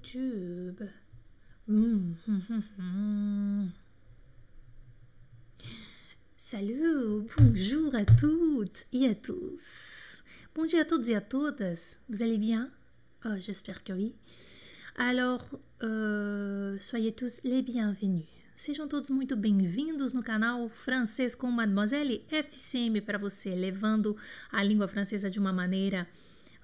[0.00, 0.88] YouTube.
[6.36, 10.22] Salut, bonjour à toutes et à tous.
[10.54, 11.98] Bonjour à toutes et à todas.
[12.08, 12.70] Vous allez bien
[13.26, 14.14] oh, J'espère que oui.
[14.96, 15.46] Alors,
[15.82, 18.24] euh, soyez tous les bienvenus.
[18.54, 24.16] Sejam todos muito bem-vindos no canal Francês com Mademoiselle FCM para você, levando
[24.52, 26.06] a língua francesa de uma maneira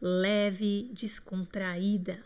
[0.03, 2.19] leve, descontraída.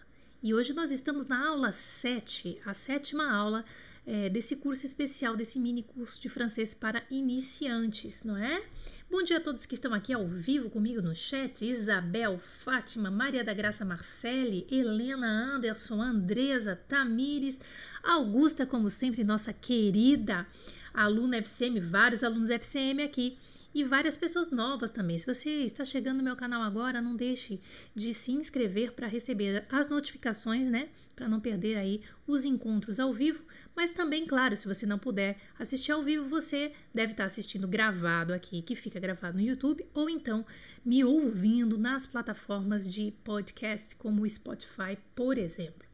[0.42, 3.62] E hoje nós estamos na aula 7, a sétima aula
[4.06, 8.62] é, desse curso especial, desse mini curso de francês para iniciantes, não é?
[9.10, 13.44] Bom dia a todos que estão aqui ao vivo comigo no chat: Isabel, Fátima, Maria
[13.44, 17.58] da Graça Marcele, Helena Anderson, Andresa, Tamires,
[18.02, 20.46] Augusta, como sempre, nossa querida
[20.94, 23.36] aluna FCM, vários alunos FCM aqui
[23.74, 25.18] e várias pessoas novas também.
[25.18, 27.60] Se você está chegando no meu canal agora, não deixe
[27.94, 30.88] de se inscrever para receber as notificações, né?
[31.14, 33.44] Para não perder aí os encontros ao vivo.
[33.74, 38.32] Mas também, claro, se você não puder assistir ao vivo, você deve estar assistindo gravado
[38.32, 40.44] aqui, que fica gravado no YouTube, ou então
[40.84, 45.88] me ouvindo nas plataformas de podcast, como o Spotify, por exemplo.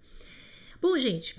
[0.80, 1.36] Bom, gente,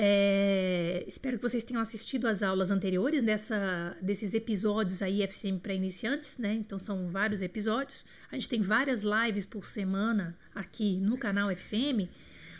[0.00, 5.74] é, espero que vocês tenham assistido às aulas anteriores dessa, desses episódios aí FCM para
[5.74, 6.54] iniciantes, né?
[6.54, 8.04] Então são vários episódios.
[8.30, 12.08] A gente tem várias lives por semana aqui no canal FCM,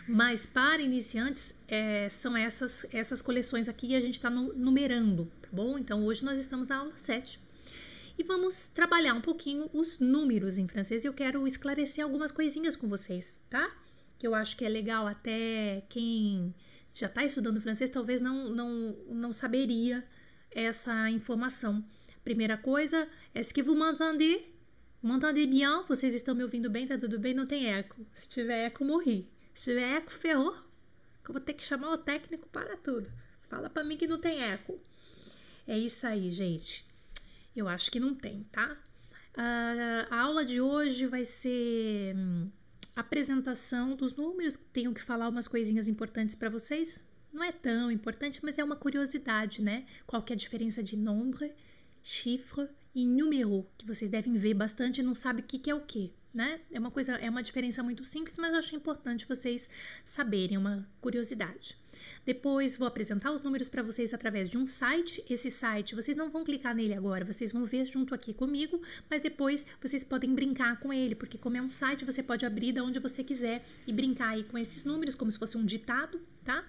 [0.08, 5.48] mas para iniciantes é, são essas, essas coleções aqui e a gente está numerando, tá
[5.52, 5.78] bom?
[5.78, 7.38] Então hoje nós estamos na aula 7
[8.18, 11.04] e vamos trabalhar um pouquinho os números em francês.
[11.04, 13.70] Eu quero esclarecer algumas coisinhas com vocês, tá?
[14.18, 16.52] Que eu acho que é legal até quem
[16.94, 20.04] já está estudando francês, talvez não, não, não saberia
[20.50, 21.84] essa informação.
[22.24, 24.44] Primeira coisa, est-ce que vous m'entendez?
[25.02, 25.84] M'entendez bien?
[25.88, 26.86] Vocês estão me ouvindo bem?
[26.86, 27.32] Tá tudo bem?
[27.32, 28.04] Não tem eco.
[28.12, 29.30] Se tiver eco, morri.
[29.54, 30.54] Se tiver eco, ferrou.
[31.26, 33.10] Eu vou ter que chamar o técnico para tudo.
[33.48, 34.80] Fala para mim que não tem eco.
[35.66, 36.86] É isso aí, gente.
[37.54, 38.76] Eu acho que não tem, tá?
[39.36, 42.50] Uh, a aula de hoje vai ser hum,
[43.00, 47.00] apresentação dos números, tenho que falar umas coisinhas importantes para vocês.
[47.32, 49.86] Não é tão importante, mas é uma curiosidade, né?
[50.06, 51.52] Qual que é a diferença de nombre,
[52.02, 55.74] chiffre e número, que vocês devem ver bastante e não sabem o que, que é
[55.74, 56.60] o que, né?
[56.70, 59.68] É uma coisa, é uma diferença muito simples, mas eu acho importante vocês
[60.04, 61.76] saberem, uma curiosidade.
[62.24, 65.24] Depois vou apresentar os números para vocês através de um site.
[65.28, 69.22] Esse site, vocês não vão clicar nele agora, vocês vão ver junto aqui comigo, mas
[69.22, 72.84] depois vocês podem brincar com ele, porque como é um site, você pode abrir da
[72.84, 76.64] onde você quiser e brincar aí com esses números, como se fosse um ditado, tá?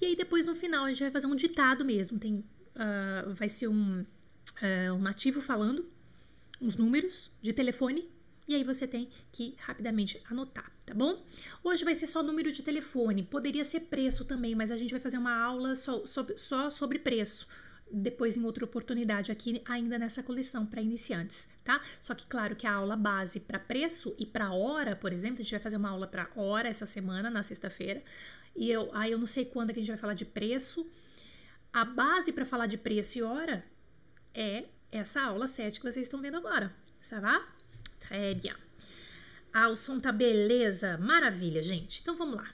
[0.00, 2.18] E aí depois no final a gente vai fazer um ditado mesmo.
[2.18, 5.84] Tem, uh, vai ser um, uh, um nativo falando
[6.60, 8.08] uns números de telefone
[8.48, 11.24] e aí você tem que rapidamente anotar, tá bom?
[11.62, 15.00] Hoje vai ser só número de telefone, poderia ser preço também, mas a gente vai
[15.00, 17.46] fazer uma aula só sobre, só sobre preço.
[17.94, 21.80] Depois, em outra oportunidade, aqui ainda nessa coleção para iniciantes, tá?
[22.00, 25.42] Só que, claro, que a aula base para preço e para hora, por exemplo, a
[25.42, 28.02] gente vai fazer uma aula para hora essa semana, na sexta-feira,
[28.56, 30.90] e eu, aí eu não sei quando que a gente vai falar de preço.
[31.72, 33.64] A base para falar de preço e hora
[34.34, 36.74] é essa aula 7 que vocês estão vendo agora,
[37.08, 37.46] tá?
[38.12, 38.54] Très bien.
[39.54, 40.98] Ah, o som tá beleza.
[40.98, 42.02] Maravilha, gente.
[42.02, 42.46] Então vamos lá.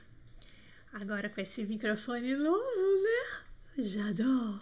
[0.93, 3.83] Agora com esse microfone novo, né?
[3.83, 4.61] J'adore.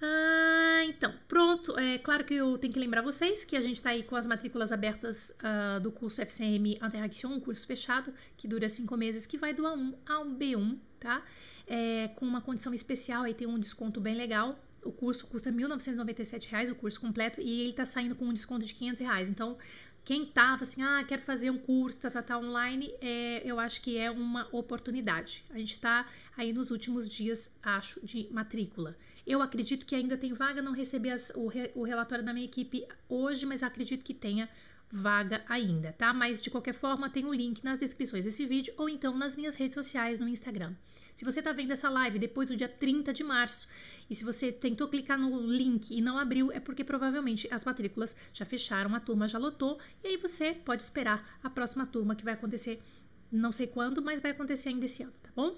[0.00, 1.78] Ah, então, pronto.
[1.78, 4.26] É claro que eu tenho que lembrar vocês que a gente está aí com as
[4.26, 9.36] matrículas abertas uh, do curso FCM Interaction, um curso fechado que dura cinco meses, que
[9.36, 11.22] vai do A1 ao B1, tá?
[11.66, 15.56] É, com uma condição especial, aí tem um desconto bem legal o curso custa R$
[15.56, 19.28] 1.997, o curso completo, e ele está saindo com um desconto de R$ reais.
[19.28, 19.56] Então,
[20.04, 23.80] quem tava assim, ah, quero fazer um curso, tá, tá, tá online, é, eu acho
[23.80, 25.44] que é uma oportunidade.
[25.50, 26.06] A gente está
[26.36, 28.96] aí nos últimos dias, acho, de matrícula.
[29.26, 32.44] Eu acredito que ainda tem vaga, não recebi as, o, re, o relatório da minha
[32.44, 34.48] equipe hoje, mas acredito que tenha
[34.90, 36.12] vaga ainda, tá?
[36.12, 39.36] Mas de qualquer forma, tem o um link nas descrições desse vídeo ou então nas
[39.36, 40.74] minhas redes sociais no Instagram.
[41.14, 43.68] Se você está vendo essa live depois do dia 30 de março
[44.10, 48.16] e se você tentou clicar no link e não abriu, é porque provavelmente as matrículas
[48.32, 52.24] já fecharam, a turma já lotou e aí você pode esperar a próxima turma que
[52.24, 52.82] vai acontecer
[53.30, 55.56] não sei quando, mas vai acontecer ainda esse ano, tá bom?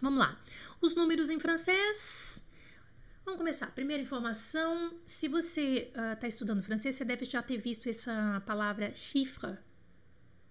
[0.00, 0.38] Vamos lá.
[0.80, 2.42] Os números em francês.
[3.26, 3.72] Vamos começar.
[3.72, 8.94] Primeira informação: se você está uh, estudando francês, você deve já ter visto essa palavra
[8.94, 9.58] chiffre.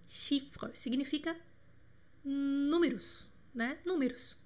[0.06, 1.38] Chiffre significa
[2.22, 3.78] números, né?
[3.86, 4.38] Números.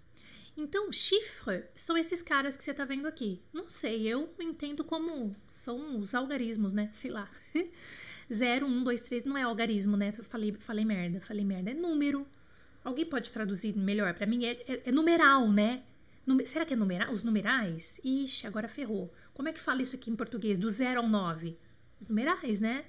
[0.55, 3.41] Então, chifre são esses caras que você tá vendo aqui.
[3.51, 6.91] Não sei, eu entendo como são os algarismos, né?
[6.93, 7.27] Sei lá.
[8.31, 10.13] 0, 1, 2, 3 não é algarismo, né?
[10.15, 11.71] Eu falei, falei merda, falei merda.
[11.71, 12.27] É número.
[12.83, 14.45] Alguém pode traduzir melhor para mim?
[14.45, 15.81] É, é, é, numeral, né?
[16.29, 17.11] Numer, será que é?
[17.11, 17.99] Os numerais?
[18.03, 19.11] Ixi, agora ferrou.
[19.33, 20.59] Como é que fala isso aqui em português?
[20.59, 21.57] Do 0 ao 9?
[21.99, 22.85] Os numerais, né?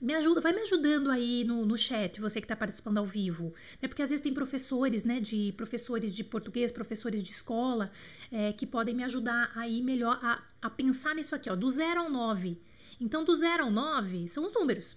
[0.00, 3.54] me ajuda, vai me ajudando aí no, no chat, você que está participando ao vivo.
[3.80, 3.88] Né?
[3.88, 7.90] Porque às vezes tem professores, né, de professores de português, professores de escola,
[8.30, 12.00] é, que podem me ajudar aí melhor a, a pensar nisso aqui, ó, do 0
[12.00, 12.60] ao 9.
[13.00, 14.96] Então, do 0 ao 9 são os números.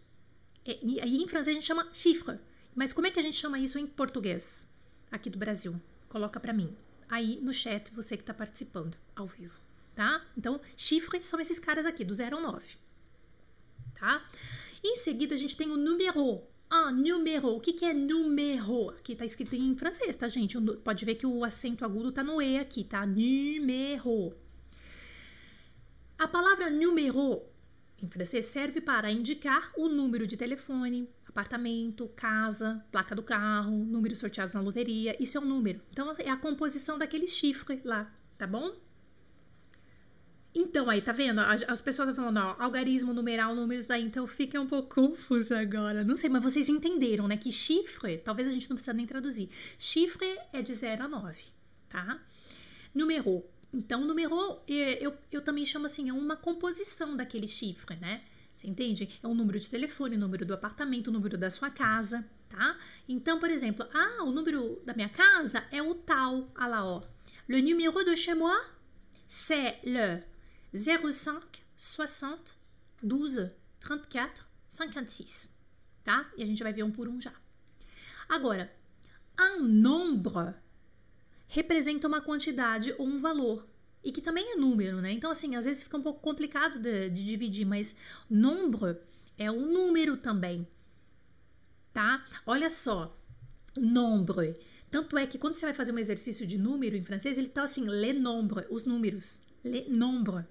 [0.65, 2.37] É, e, aí em francês a gente chama chiffre.
[2.75, 4.67] Mas como é que a gente chama isso em português?
[5.09, 5.73] Aqui do Brasil.
[6.09, 6.75] Coloca para mim.
[7.09, 9.59] Aí no chat, você que está participando ao vivo,
[9.95, 10.25] tá?
[10.37, 12.65] Então, chifre são esses caras aqui, do 0 ao 9.
[13.99, 14.23] Tá?
[14.83, 16.43] Em seguida, a gente tem o número.
[16.69, 17.55] Ah, número.
[17.55, 18.89] O que, que é número?
[18.89, 20.59] Aqui tá escrito em francês, tá, gente?
[20.83, 23.05] Pode ver que o acento agudo tá no E aqui, tá?
[23.05, 24.35] Número.
[26.17, 27.43] A palavra número
[28.01, 34.17] em francês serve para indicar o número de telefone, apartamento, casa, placa do carro, números
[34.17, 35.15] sorteados na loteria.
[35.21, 35.79] Isso é um número.
[35.91, 38.75] Então é a composição daquele chifre lá, tá bom?
[40.55, 41.39] Então, aí, tá vendo?
[41.39, 46.03] As pessoas estão falando, ó, algarismo, numeral, números, aí, então fica um pouco confuso agora.
[46.03, 47.37] Não sei, mas vocês entenderam, né?
[47.37, 49.49] Que chifre, talvez a gente não precisa nem traduzir.
[49.77, 51.39] Chifre é de 0 a 9,
[51.87, 52.19] tá?
[52.95, 53.45] Número.
[53.71, 58.23] Então, número, é, eu, eu também chamo assim, é uma composição daquele chifre, né?
[58.57, 59.19] Você entende?
[59.21, 62.75] É o número de telefone, o número do apartamento, o número da sua casa, tá?
[63.07, 67.03] Então, por exemplo, ah, o número da minha casa é o tal, ah lá, ó.
[67.47, 68.59] Le numéro de chez moi,
[69.27, 70.23] c'est le
[70.73, 71.39] 05
[71.75, 72.55] 60
[73.03, 75.55] 12 34 56,
[76.03, 76.27] tá?
[76.35, 77.33] E a gente vai ver um por um já.
[78.27, 78.73] Agora,
[79.39, 80.55] un nombre
[81.47, 83.67] representa uma quantidade ou um valor
[84.03, 85.11] e que também é número, né?
[85.11, 87.95] Então, assim, às vezes fica um pouco complicado de, de dividir, mas
[88.29, 88.97] nombre
[89.37, 90.67] é um número também,
[91.93, 92.25] tá?
[92.45, 93.17] Olha só,
[93.75, 94.53] nombre.
[94.89, 97.63] Tanto é que quando você vai fazer um exercício de número em francês, ele tá
[97.63, 100.45] assim, le nombre, os números, le nombre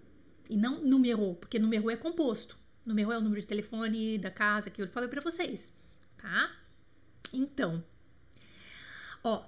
[0.48, 2.56] e não número, porque número é composto.
[2.84, 5.72] Número é o número de telefone da casa que eu falei para vocês,
[6.19, 6.54] tá?
[7.32, 7.82] Então,
[9.25, 9.44] ó,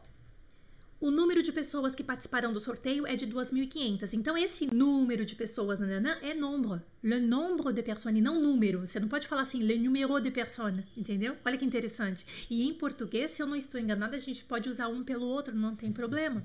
[1.01, 4.15] o número de pessoas que participarão do sorteio é de 2.500.
[4.15, 6.81] Então, esse número de pessoas nanana, é nombre.
[7.03, 8.81] Le nombre de personnes, não número.
[8.85, 11.37] Você não pode falar assim, le numéro de personnes, entendeu?
[11.45, 12.27] Olha que interessante.
[12.51, 15.55] E em português, se eu não estou enganada, a gente pode usar um pelo outro,
[15.55, 16.45] não tem problema.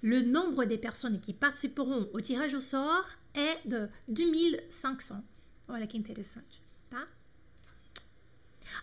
[0.00, 5.24] Le nombre de personnes qui participeront au tirage au sort é de 2500.
[5.66, 6.67] Olha que interessante?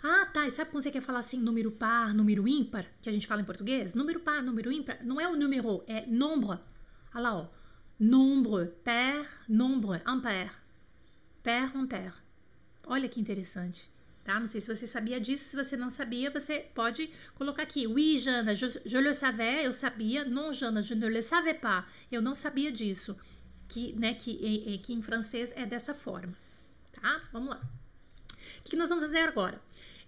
[0.03, 0.45] Ah, tá.
[0.47, 3.41] E sabe quando você quer falar assim, número par, número ímpar, que a gente fala
[3.41, 3.93] em português?
[3.93, 6.59] Número par, número ímpar, não é o número, é nombre.
[7.13, 7.47] Olha lá, ó.
[7.99, 10.51] Nombre, pair, nombre, impair.
[11.41, 12.13] Pair, impair.
[12.85, 13.89] Olha que interessante.
[14.25, 14.39] Tá?
[14.39, 15.45] Não sei se você sabia disso.
[15.45, 17.85] Se você não sabia, você pode colocar aqui.
[17.87, 20.25] Oui, Jana, je, je le savais, eu sabia.
[20.25, 21.85] Non, Jana, je ne le savais pas.
[22.11, 23.15] Eu não sabia disso
[23.67, 26.35] que, né, que, que em francês é dessa forma,
[26.91, 27.21] tá?
[27.31, 27.61] Vamos lá.
[28.65, 29.61] O que nós vamos fazer agora?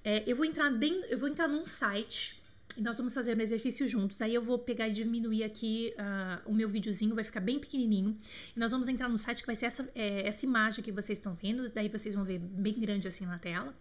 [0.04, 2.42] É, eu vou entrar dentro, eu vou entrar num site
[2.75, 4.21] e nós vamos fazer um exercício juntos.
[4.21, 8.18] Aí eu vou pegar e diminuir aqui uh, o meu videozinho, vai ficar bem pequenininho.
[8.56, 11.18] E nós vamos entrar no site que vai ser essa, é, essa imagem que vocês
[11.19, 13.75] estão vendo, daí vocês vão ver bem grande assim na tela.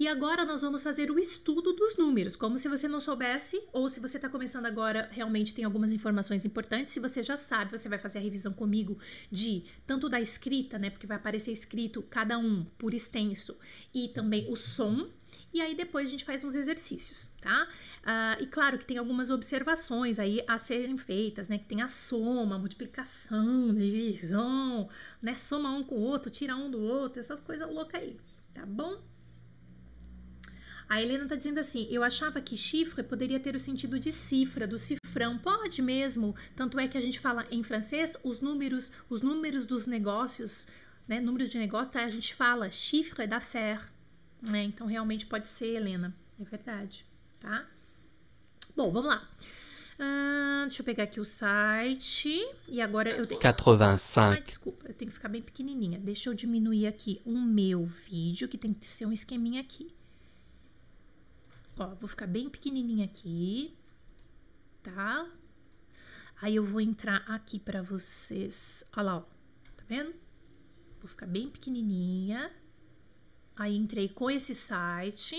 [0.00, 3.86] E agora nós vamos fazer o estudo dos números, como se você não soubesse, ou
[3.86, 6.94] se você está começando agora, realmente tem algumas informações importantes.
[6.94, 8.98] Se você já sabe, você vai fazer a revisão comigo
[9.30, 10.88] de tanto da escrita, né?
[10.88, 13.54] Porque vai aparecer escrito cada um por extenso,
[13.92, 15.06] e também o som.
[15.52, 17.68] E aí depois a gente faz uns exercícios, tá?
[18.00, 21.58] Uh, e claro que tem algumas observações aí a serem feitas, né?
[21.58, 24.88] Que tem a soma, multiplicação, divisão,
[25.20, 25.36] né?
[25.36, 28.16] Soma um com o outro, tira um do outro, essas coisas loucas aí,
[28.54, 28.98] tá bom?
[30.90, 34.66] A Helena está dizendo assim: eu achava que chifre poderia ter o sentido de cifra,
[34.66, 35.38] do cifrão.
[35.38, 36.34] Pode mesmo.
[36.56, 40.66] Tanto é que a gente fala em francês os números, os números dos negócios,
[41.06, 41.20] né?
[41.20, 42.04] Números de negócio, tá?
[42.04, 43.84] a gente fala chiffre d'affaires.
[44.42, 44.64] Né?
[44.64, 46.12] Então realmente pode ser, Helena.
[46.40, 47.06] É verdade,
[47.38, 47.64] tá?
[48.76, 49.30] Bom, vamos lá.
[49.94, 52.36] Uh, deixa eu pegar aqui o site.
[52.66, 53.38] E agora eu tenho.
[54.24, 54.40] 85.
[54.40, 56.00] Ah, desculpa, eu tenho que ficar bem pequenininha.
[56.00, 59.92] Deixa eu diminuir aqui o meu vídeo, que tem que ser um esqueminha aqui.
[61.80, 63.74] Ó, vou ficar bem pequenininha aqui,
[64.82, 65.26] tá?
[66.42, 68.84] Aí eu vou entrar aqui para vocês.
[68.94, 69.20] Olha lá, ó.
[69.20, 70.14] Tá vendo?
[70.98, 72.52] Vou ficar bem pequenininha.
[73.56, 75.36] Aí entrei com esse site.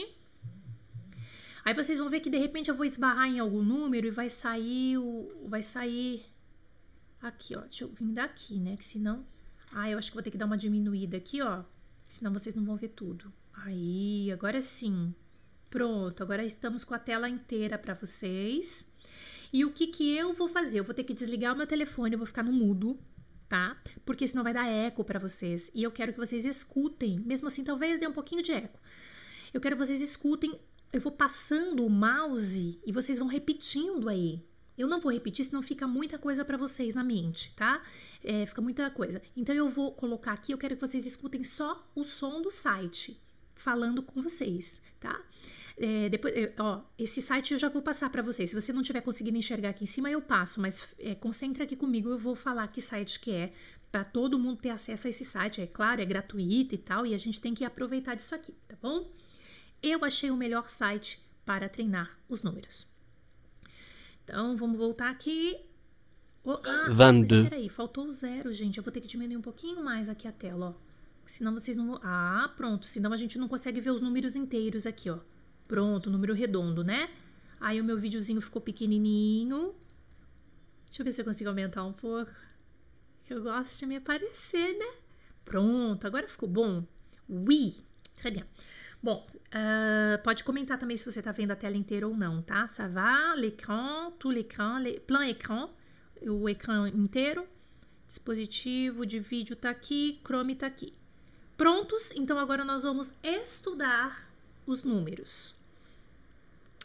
[1.64, 4.32] Aí vocês vão ver que de repente eu vou esbarrar em algum número e vai
[4.32, 6.26] sair o vai sair
[7.22, 7.62] aqui, ó.
[7.62, 8.78] Deixa eu vir daqui, né?
[8.78, 9.24] Que senão
[9.72, 11.64] Ah, eu acho que vou ter que dar uma diminuída aqui, ó.
[12.10, 13.32] Senão vocês não vão ver tudo.
[13.54, 15.14] Aí, agora sim.
[15.72, 18.92] Pronto, agora estamos com a tela inteira para vocês.
[19.54, 20.80] E o que que eu vou fazer?
[20.80, 23.00] Eu vou ter que desligar o meu telefone, eu vou ficar no mudo,
[23.48, 23.82] tá?
[24.06, 25.72] Porque senão vai dar eco para vocês.
[25.74, 27.22] E eu quero que vocês escutem.
[27.22, 28.78] Mesmo assim, talvez dê um pouquinho de eco.
[29.54, 30.60] Eu quero que vocês escutem.
[30.92, 34.46] Eu vou passando o mouse e vocês vão repetindo aí.
[34.78, 37.82] Eu não vou repetir, senão fica muita coisa para vocês na mente, tá?
[38.22, 39.22] É, fica muita coisa.
[39.38, 43.18] Então eu vou colocar aqui, eu quero que vocês escutem só o som do site
[43.56, 45.18] falando com vocês, tá?
[45.84, 48.52] É, depois, ó, esse site eu já vou passar para vocês.
[48.52, 51.76] Se você não tiver conseguindo enxergar aqui em cima, eu passo, mas é, concentra aqui
[51.76, 53.52] comigo, eu vou falar que site que é,
[53.92, 55.60] para todo mundo ter acesso a esse site.
[55.60, 58.76] É claro, é gratuito e tal, e a gente tem que aproveitar disso aqui, tá
[58.80, 59.12] bom?
[59.82, 62.86] Eu achei o melhor site para treinar os números.
[64.24, 65.58] Então, vamos voltar aqui.
[66.44, 67.50] Oh, ah, 22.
[67.50, 68.78] Peraí, faltou o zero, gente.
[68.78, 70.92] Eu vou ter que diminuir um pouquinho mais aqui a tela, ó.
[71.26, 72.00] Senão vocês não vão...
[72.04, 72.86] Ah, pronto.
[72.86, 75.18] Senão a gente não consegue ver os números inteiros aqui, ó.
[75.72, 77.10] Pronto, número redondo, né?
[77.62, 79.74] Aí o meu videozinho ficou pequenininho.
[80.86, 82.30] Deixa eu ver se eu consigo aumentar um pouco.
[83.24, 84.94] Que eu gosto de me aparecer, né?
[85.46, 86.86] Pronto, agora ficou bom.
[87.30, 87.78] Oui,
[88.18, 88.44] très bien.
[89.02, 92.68] Bom, uh, pode comentar também se você tá vendo a tela inteira ou não, tá?
[92.68, 95.70] Ça va, l'écran, tout l'écran, plein écran,
[96.22, 97.48] o ecrã inteiro.
[98.06, 100.94] Dispositivo de vídeo tá aqui, Chrome tá aqui.
[101.56, 102.12] Prontos?
[102.12, 104.30] Então agora nós vamos estudar
[104.68, 105.61] os números.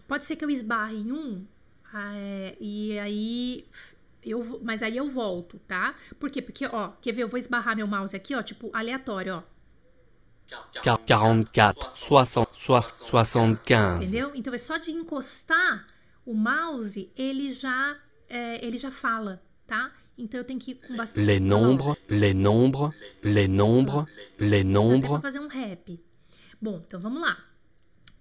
[0.06, 1.44] Pode ser que eu esbarre em um,
[1.94, 3.66] é, e aí
[4.22, 5.94] eu, mas aí eu volto, tá?
[6.18, 6.42] Por quê?
[6.42, 7.22] Porque, ó, quer ver?
[7.22, 9.42] Eu vou esbarrar meu mouse aqui, ó, tipo, aleatório, ó.
[10.82, 14.02] 44, 60, 75.
[14.02, 14.32] Entendeu?
[14.34, 15.86] Então é só de encostar
[16.24, 17.96] o mouse, ele já,
[18.28, 19.92] é, ele já fala, tá?
[20.18, 21.24] Então eu tenho que ir com bastante.
[21.24, 22.90] Les nombres, les nombres,
[23.22, 24.06] les nombres,
[24.38, 25.10] les nombres.
[25.10, 26.00] pra fazer um rap.
[26.60, 27.38] Bom, então vamos lá.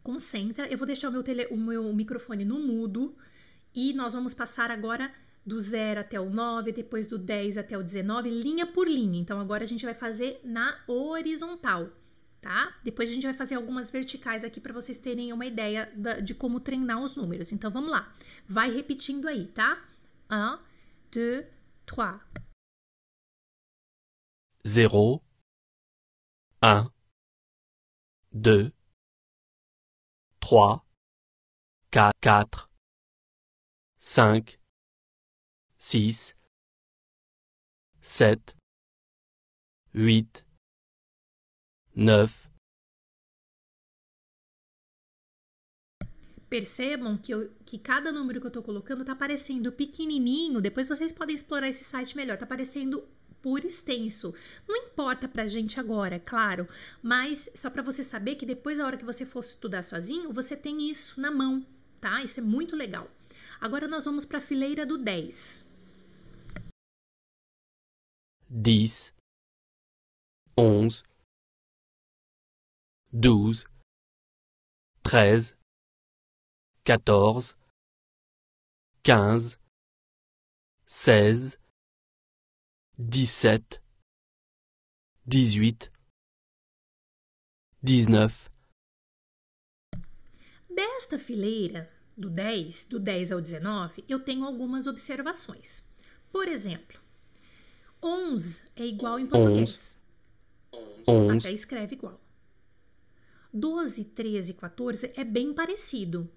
[0.06, 0.68] Concentra.
[0.72, 3.18] Eu vou deixar o meu, tele, o meu microfone no mudo.
[3.74, 5.12] E nós vamos passar agora
[5.44, 9.20] do 0 até o 9, depois do 10 até o 19, linha por linha.
[9.20, 11.90] Então agora a gente vai fazer na horizontal,
[12.40, 12.78] tá?
[12.84, 16.36] Depois a gente vai fazer algumas verticais aqui para vocês terem uma ideia da- de
[16.36, 17.52] como treinar os números.
[17.52, 18.14] Então vamos lá.
[18.48, 19.84] Vai repetindo aí, tá?
[20.30, 20.60] 1,
[21.12, 21.46] 2,
[21.86, 22.22] 3.
[24.68, 25.22] 0,
[26.64, 26.90] 1,
[28.32, 28.72] 2,
[30.48, 30.80] 3,
[32.22, 32.70] 4,
[34.00, 34.60] 5,
[35.75, 36.36] 6,
[38.00, 38.54] 7,
[39.96, 40.46] 8,
[41.96, 42.32] 9,
[46.48, 50.62] Percebam que, eu- que cada número que eu tô colocando tá aparecendo pequenininho.
[50.62, 52.38] Depois vocês podem explorar esse site melhor.
[52.38, 53.04] Tá aparecendo
[53.46, 54.34] por extenso.
[54.68, 56.68] Não importa pra gente agora, é claro.
[57.04, 60.58] Mas só pra você saber que depois, a hora que você for estudar sozinho, você
[60.58, 61.64] tem isso na mão,
[62.02, 62.24] tá?
[62.24, 63.08] Isso é muito legal.
[63.62, 65.64] Agora nós vamos pra fileira do 10.
[68.50, 69.14] 10,
[70.58, 71.04] 11,
[73.14, 73.66] 12,
[75.04, 75.56] 13,
[76.84, 77.56] 14,
[79.04, 79.60] 15,
[80.88, 81.64] 16,
[82.98, 83.82] 17,
[85.25, 85.92] 18,
[87.84, 88.34] 19,
[90.70, 95.92] Desta fileira, do 10, do 10 ao 19, eu tenho algumas observações.
[96.32, 97.02] Por exemplo,
[98.02, 100.02] 11 é igual em português.
[101.06, 102.22] 11, Até escreve igual.
[103.54, 106.32] 12, 13 e 14 é bem parecido,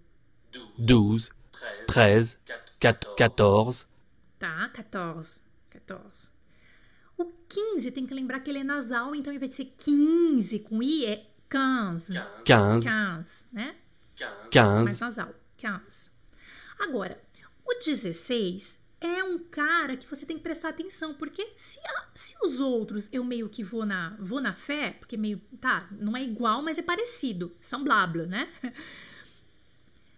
[0.77, 1.31] 12,
[1.87, 2.37] 13,
[2.81, 3.87] 14,
[4.41, 4.69] tá?
[4.71, 6.38] 14, 14.
[7.19, 10.61] O 15 tem que lembrar que ele é nasal, então ao invés de ser 15
[10.61, 12.15] com i, é 15.
[12.45, 13.77] 15, 15, né?
[14.85, 15.35] mais 15, nasal.
[15.57, 16.11] 15.
[16.79, 17.21] Agora,
[17.67, 22.35] o 16 é um cara que você tem que prestar atenção, porque se, a- se
[22.43, 26.23] os outros eu meio que vou na, vou na fé, porque meio, tá, não é
[26.23, 28.49] igual, mas é parecido, são blá blá, né?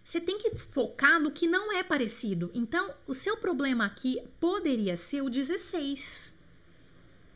[0.03, 2.51] Você tem que focar no que não é parecido.
[2.53, 6.37] Então, o seu problema aqui poderia ser o 16.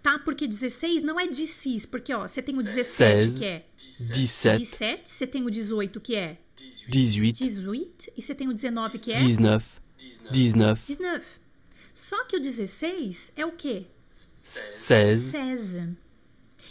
[0.06, 0.20] Tá?
[0.20, 3.66] Porque 16 não é de cis, porque ó, você tem o 17 16, que é
[4.00, 6.38] 17, 17, você tem o 18 que é
[6.88, 9.66] 18, 18 e você tem o 19 que é 19,
[10.30, 11.26] 19, 19.
[11.92, 13.88] Só que o 16 é o quê?
[14.44, 15.90] 16, 16.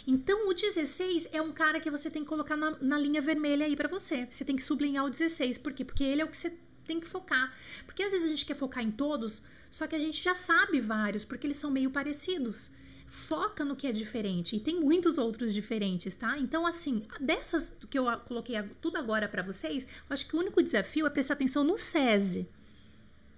[0.07, 3.65] Então o 16 é um cara que você tem que colocar na, na linha vermelha
[3.65, 4.29] aí pra você.
[4.31, 5.57] Você tem que sublinhar o 16.
[5.57, 5.83] Por quê?
[5.83, 7.53] Porque ele é o que você tem que focar.
[7.85, 10.79] Porque às vezes a gente quer focar em todos, só que a gente já sabe
[10.79, 12.71] vários, porque eles são meio parecidos.
[13.15, 14.55] Foca no que é diferente.
[14.55, 16.37] E tem muitos outros diferentes, tá?
[16.37, 20.61] Então, assim, dessas que eu coloquei tudo agora para vocês, eu acho que o único
[20.61, 22.47] desafio é prestar atenção no SESI.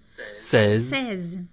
[0.00, 0.80] SESI.
[0.80, 1.48] seize,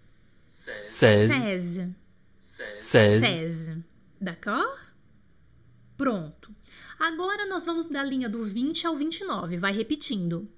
[0.50, 1.96] SESI.
[2.42, 3.84] seize, SESI.
[4.20, 4.80] D'accord?
[5.96, 6.54] Pronto.
[7.00, 9.58] Agora nós vamos da linha do 20 ao 29.
[9.58, 10.50] Vai repetindo.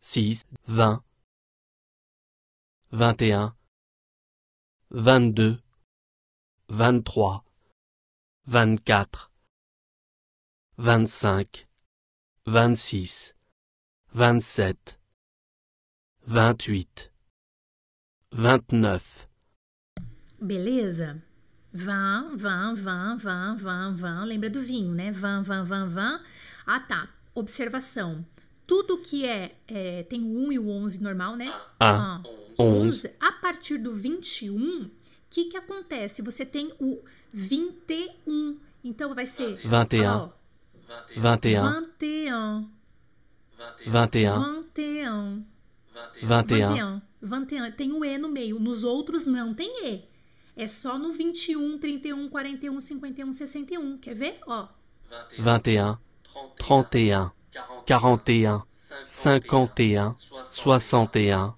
[0.00, 1.02] six, vingt,
[2.92, 3.52] vingt et un,
[4.90, 5.58] vingt-deux,
[6.68, 7.42] vingt-trois,
[8.46, 9.30] vingt-quatre,
[10.78, 11.66] vingt-cinq,
[12.46, 13.34] vingt-six,
[14.12, 14.98] vingt-sept,
[16.26, 17.10] vingt-huit,
[18.32, 19.26] vingt-neuf,
[20.40, 21.22] Beleza?
[21.72, 24.24] Vã, vã, vã, vã, vã, vã.
[24.24, 25.10] Lembra do vinho, né?
[25.10, 26.20] Vã, vã, vã, vã.
[26.66, 27.08] Ah, tá.
[27.34, 28.24] Observação.
[28.66, 31.48] Tudo que é, é, tem o 1 e o 11 normal, né?
[31.48, 32.22] un, Ah,
[32.58, 33.16] onze, 11.
[33.20, 34.90] A partir do 21,
[35.26, 36.22] o que, que acontece?
[36.22, 37.02] Você tem o
[37.32, 38.58] 21.
[38.82, 39.56] Então vai ser.
[39.56, 40.30] 21.
[41.16, 41.72] 21.
[41.76, 42.70] 21.
[43.86, 44.64] 21.
[44.72, 45.44] 21.
[46.22, 47.02] 21.
[47.20, 47.72] 21.
[47.72, 48.58] Tem o E no meio.
[48.60, 50.04] Nos outros não tem E.
[50.56, 53.98] É só no 21, 31, 41, 51, 61.
[53.98, 54.40] Quer ver?
[54.46, 54.68] Ó.
[55.38, 55.98] 21.
[56.56, 56.56] 31.
[56.58, 57.30] 41.
[57.86, 58.62] 41
[59.04, 61.54] 51, 61,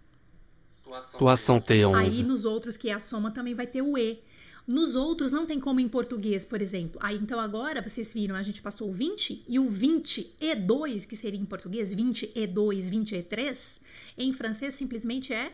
[1.19, 1.95] Doação T11.
[1.95, 4.23] Aí nos outros, que é a soma, também vai ter o E.
[4.67, 7.01] Nos outros não tem como em português, por exemplo.
[7.03, 11.07] Aí então agora vocês viram, a gente passou o 20 e o 20 e 2,
[11.07, 13.81] que seria em português 20 e 2, 20 e 3,
[14.19, 15.53] em francês simplesmente é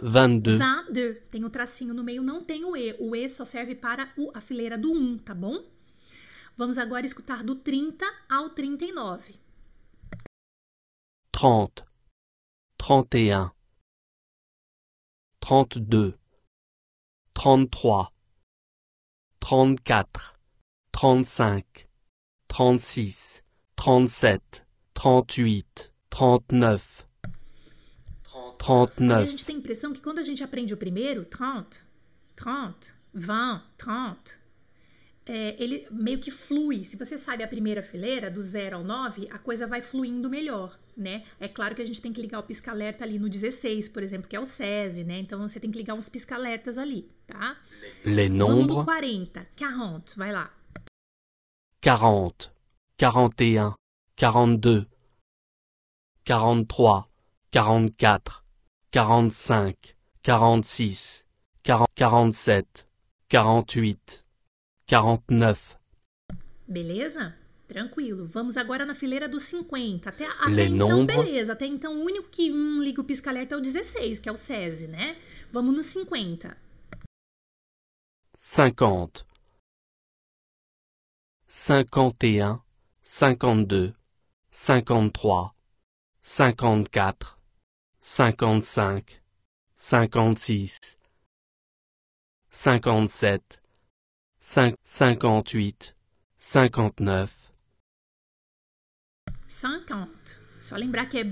[0.00, 0.58] 22.
[0.58, 1.18] 22.
[1.30, 2.96] Tem o tracinho no meio, não tem o e.
[2.98, 5.62] O e só serve para o, a fileira do 1, tá bom?
[6.56, 9.34] Vamos agora escutar do 30 ao 39.
[11.32, 11.84] 30
[12.78, 13.53] 31
[15.44, 16.14] trente-deux,
[17.34, 18.08] trente-trois,
[19.38, 20.32] trente-quatre,
[20.90, 21.86] trente-cinq,
[22.48, 23.42] trente-six,
[23.76, 24.62] trente-sept,
[24.94, 27.04] trente-huit, trente-neuf,
[29.22, 31.84] a gente tem a impressão que quando a gente aprende o primeiro, 30,
[32.36, 34.40] 30, 20, 30,
[35.26, 36.84] é, ele meio que flui.
[36.84, 40.78] Se você sabe a primeira fileira, do 0 ao 9, a coisa vai fluindo melhor,
[40.96, 41.24] né?
[41.40, 44.28] É claro que a gente tem que ligar o pisca-alerta ali no 16, por exemplo,
[44.28, 45.18] que é o SESI, né?
[45.18, 47.56] Então você tem que ligar uns pisca-alertas ali, tá?
[48.04, 50.50] les nombres 40, 40, vai lá.
[51.82, 52.50] quarante,
[52.98, 53.74] quarante et un,
[54.16, 54.86] quarante-deux,
[56.24, 57.04] quarante-trois,
[57.52, 58.42] quarante-quatre,
[58.90, 61.24] quarante-cinq, quarante-six,
[61.62, 62.86] quarante- quarante-sept,
[63.28, 64.24] quarante-huit,
[64.86, 65.76] quarante-neuf,
[66.66, 67.36] Beleza?
[67.66, 68.26] Tranquilo.
[68.26, 70.10] Vamos agora na fileira dos 50.
[70.10, 71.16] Até, até Le então, nombre.
[71.16, 71.52] beleza.
[71.52, 74.36] Até então, o único que hum, liga o pisca-alerta é o 16, que é o
[74.36, 75.16] SESI, né?
[75.50, 76.56] Vamos no 50.
[78.36, 79.24] cinquante,
[81.48, 82.62] cinquante et un,
[83.02, 83.94] cinquante-deux,
[84.50, 85.52] cinquante-trois,
[86.22, 87.38] cinquante-quatre,
[88.00, 89.22] cinquante-cinq,
[89.74, 90.98] cinquante-six,
[92.50, 93.60] cinquante-sept,
[94.40, 95.94] cinq- cinquante-huit,
[96.38, 97.43] cinquante-neuf,
[99.54, 100.10] 50.
[100.58, 101.26] Só lembrar que é,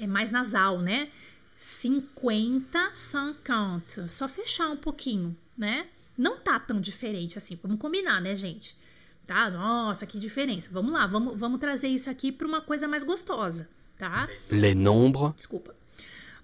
[0.00, 1.08] é mais nasal, né?
[1.56, 4.08] 50, 50.
[4.08, 5.86] Só fechar um pouquinho, né?
[6.16, 7.58] Não tá tão diferente assim.
[7.62, 8.76] Vamos combinar, né, gente?
[9.26, 9.50] Tá?
[9.50, 10.68] Nossa, que diferença.
[10.70, 14.28] Vamos lá, vamos, vamos trazer isso aqui para uma coisa mais gostosa, tá?
[14.50, 15.74] les nombres Desculpa.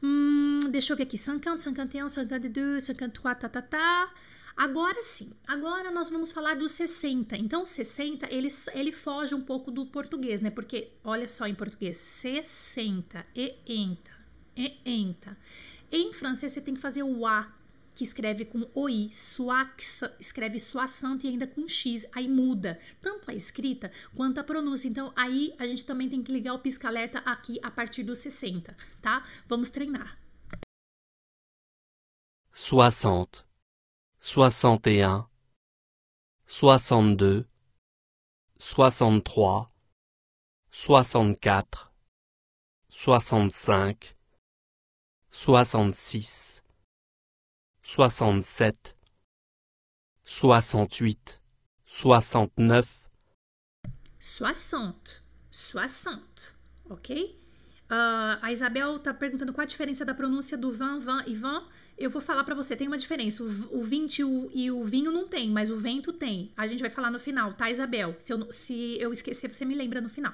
[0.03, 1.19] Hum, deixa eu ver aqui.
[1.19, 4.11] 50, 51, 52, 53, tá, tá, tá.
[4.59, 5.31] Agora sim.
[5.47, 7.37] Agora nós vamos falar do 60.
[7.37, 10.51] Então, o 60, ele, ele foge um pouco do português, né?
[10.51, 11.97] Porque, olha só em português.
[11.97, 13.25] 60.
[13.37, 14.11] E enta.
[14.57, 15.39] E enta.
[15.93, 17.55] Em francês, você tem que fazer o A,
[17.95, 19.11] que escreve com OI.
[19.13, 22.05] Soax, escreve soixante e ainda com X.
[22.13, 24.89] Aí muda tanto a escrita quanto a pronúncia.
[24.89, 28.77] Então, aí a gente também tem que ligar o pisca-alerta aqui a partir do 60,
[29.01, 29.25] tá?
[29.47, 30.19] Vamos treinar.
[32.53, 33.48] soixante,
[34.21, 35.29] soixante et un,
[36.47, 37.47] soixante-deux,
[38.59, 39.71] soixante-trois,
[40.71, 41.93] soixante-quatre,
[42.89, 44.17] soixante-cinq,
[45.31, 46.63] soixante-six,
[47.83, 48.97] soixante-sept,
[50.25, 51.41] soixante-huit,
[51.87, 52.99] soixante-neuf,
[54.19, 55.23] 60.
[55.51, 56.55] 60.
[56.91, 57.39] Ok?
[57.89, 61.67] Ah, a Isabel tá perguntando qual a diferença da pronúncia do van, van e van?
[61.99, 63.43] Eu vou falar pra você, tem uma diferença.
[63.43, 66.53] O, o 20 e o, e o vinho não tem, mas o vento tem.
[66.57, 68.15] A gente vai falar no final, tá, Isabel?
[68.19, 70.33] Se eu, se eu esquecer, você me lembra no final.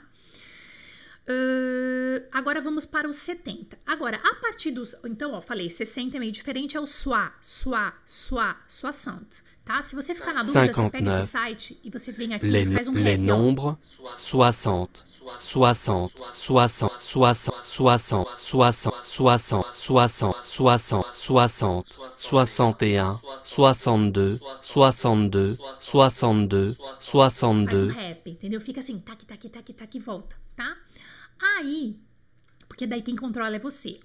[1.26, 3.78] Ah, agora vamos para os 70.
[3.86, 4.94] Agora, a partir dos.
[5.04, 9.42] Então, ó, falei, 60 é meio diferente, é o soa, soa, soa, soixante.
[9.64, 9.80] Tá?
[9.80, 11.20] Se você ficar na dúvida, você pega 59.
[11.20, 13.76] esse site e você vem aqui Les, e faz um les nombres
[14.18, 15.02] 60,
[15.38, 20.34] 60, 60, 60, 60, 60, 60, 60,
[21.14, 21.84] 60, 60,
[22.18, 27.94] 61, 62, 62, 62, Faz um 62.
[27.94, 28.60] rap, entendeu?
[28.60, 30.76] Fica assim, tac, tac, tac, tac e volta, tá?
[31.58, 31.98] Aí,
[32.68, 33.98] porque daí quem controla é você.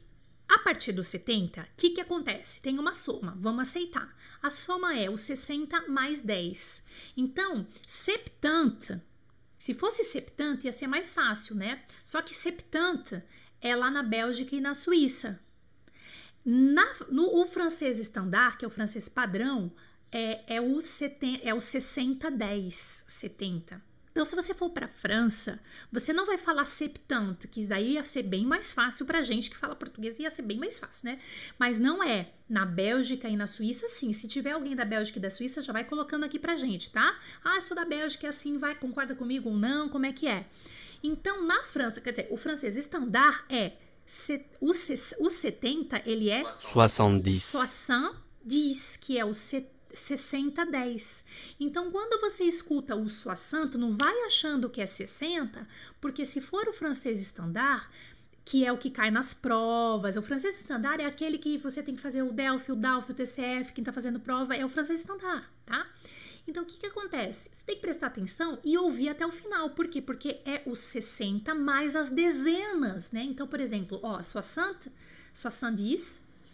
[0.49, 2.59] A partir dos 70, o que, que acontece?
[2.59, 4.13] Tem uma soma, vamos aceitar.
[4.41, 6.83] A soma é o 60 mais 10.
[7.15, 8.99] Então, septante,
[9.59, 11.83] se fosse septante ia ser mais fácil, né?
[12.03, 13.21] Só que septante
[13.61, 15.39] é lá na Bélgica e na Suíça.
[16.43, 19.71] Na- no o francês standard, que é o francês padrão,
[20.11, 23.88] é, é o, seten, é o 60-10, 70.
[24.11, 25.59] Então, se você for para a França,
[25.91, 29.49] você não vai falar septante, que isso daí ia ser bem mais fácil para gente
[29.49, 31.19] que fala português, ia ser bem mais fácil, né?
[31.57, 32.31] Mas não é.
[32.49, 34.11] Na Bélgica e na Suíça, sim.
[34.11, 37.15] Se tiver alguém da Bélgica e da Suíça, já vai colocando aqui pra gente, tá?
[37.43, 39.87] Ah, sou da Bélgica, é assim, vai, concorda comigo ou não?
[39.87, 40.45] Como é que é?
[41.03, 43.73] Então, na França, quer dizer, o francês standard é
[44.59, 48.17] o, se- o 70, ele é 70,
[48.47, 51.23] 70, que é o se- 60-10.
[51.59, 55.67] Então, quando você escuta o 60, não vai achando que é 60,
[55.99, 57.87] porque se for o francês standard,
[58.45, 61.95] que é o que cai nas provas, o francês standard é aquele que você tem
[61.95, 65.01] que fazer o DELF, o DALF, o TCF, quem tá fazendo prova é o francês
[65.01, 65.87] standard, tá?
[66.47, 67.49] Então, o que que acontece?
[67.53, 69.69] Você tem que prestar atenção e ouvir até o final.
[69.69, 70.01] Por quê?
[70.01, 73.21] Porque é os 60 mais as dezenas, né?
[73.21, 74.19] Então, por exemplo, ó,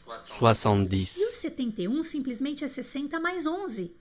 [0.05, 3.95] 60, 70, e o 70, 71 simplesmente é 60 mais 11.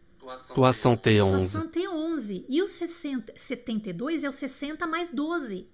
[0.62, 2.45] 71, 61.
[2.49, 5.69] E o 60, 72 é o 60 mais 12,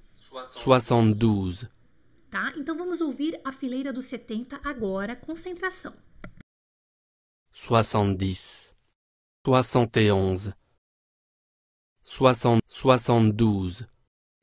[0.53, 1.67] 72,
[2.31, 2.53] tá?
[2.57, 5.95] Então vamos ouvir a fileira do 70 agora, concentração.
[7.53, 8.75] 70,
[9.63, 10.37] 71,
[12.03, 13.85] 60, 72,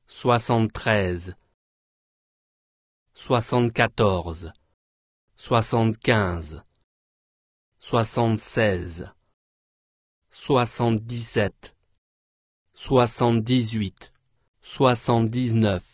[0.06, 1.34] 73,
[3.14, 4.52] 74,
[5.40, 6.64] 75,
[7.78, 9.04] 76,
[10.28, 11.72] 77,
[12.74, 14.12] 78,
[14.60, 15.84] 69,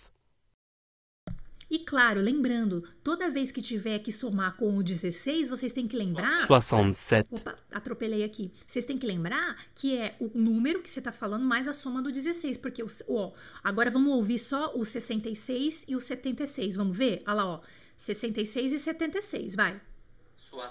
[1.70, 5.94] E claro, lembrando, toda vez que tiver que somar com o 16, vocês têm que
[5.94, 8.50] lembrar 67, Opa, atropelei aqui.
[8.66, 12.00] Vocês têm que lembrar que é o número que você tá falando mais a soma
[12.00, 16.76] do 16, porque o, ó, agora vamos ouvir só o 66 e o 76.
[16.76, 17.22] Vamos ver?
[17.26, 17.60] Olha lá, ó.
[17.96, 19.80] 66 e 76, vai.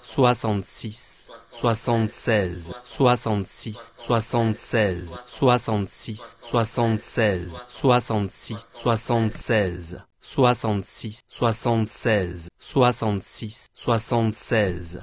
[0.02, 5.90] 66, 76, 66, 76, 66, 76,
[6.50, 8.40] 66, 76,
[10.20, 14.98] 66, 76, 66, 76.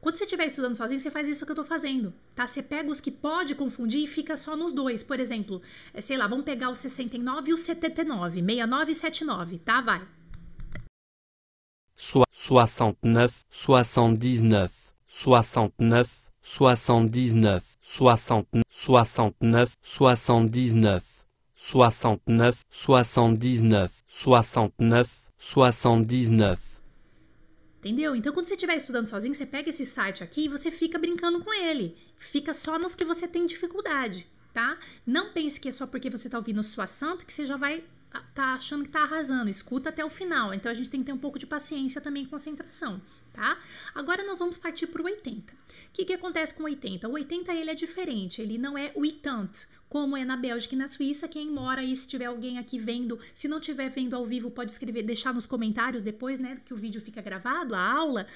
[0.00, 2.46] Quando você estiver estudando sozinho, você faz isso que eu tô fazendo, tá?
[2.46, 5.02] Você pega os que pode confundir e fica só nos dois.
[5.02, 5.60] Por exemplo,
[5.92, 9.80] é, sei lá, vamos pegar o 69 e o 79, 69 e 79, tá?
[9.80, 10.06] Vai.
[11.96, 14.70] So- 69, 79,
[15.08, 16.08] 69,
[16.42, 21.06] 79, 60, 69, 79,
[21.56, 26.60] 69, 69, 69, 69.
[27.78, 28.14] Entendeu?
[28.16, 31.42] Então, quando você estiver estudando sozinho, você pega esse site aqui e você fica brincando
[31.42, 31.96] com ele.
[32.18, 34.76] Fica só nos que você tem dificuldade, tá?
[35.06, 37.84] Não pense que é só porque você tá ouvindo sua santa que você já vai
[38.34, 39.50] tá achando que tá arrasando.
[39.50, 40.52] Escuta até o final.
[40.54, 43.00] Então, a gente tem que ter um pouco de paciência também e concentração,
[43.32, 43.58] tá?
[43.94, 45.52] Agora, nós vamos partir pro 80.
[45.52, 45.56] O
[45.92, 47.08] que que acontece com o 80?
[47.08, 48.42] O 80, ele é diferente.
[48.42, 51.26] Ele não é o 80, como é na Bélgica e na Suíça.
[51.28, 54.72] Quem mora aí, se tiver alguém aqui vendo, se não tiver vendo ao vivo, pode
[54.72, 58.26] escrever, deixar nos comentários depois, né, que o vídeo fica gravado, a aula.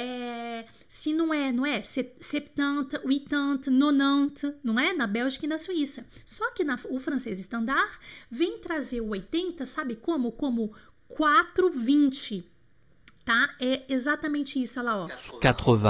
[0.00, 1.82] É, se não é, não é?
[1.82, 4.92] Se- 70, 80, 90, não é?
[4.92, 6.06] Na Bélgica e na Suíça.
[6.24, 7.90] Só que na, o francês standard
[8.30, 10.32] vem trazer o 80, sabe como?
[10.32, 10.72] Como
[11.08, 12.44] 420,
[13.24, 13.54] tá?
[13.60, 15.08] É exatamente isso, olha lá, ó.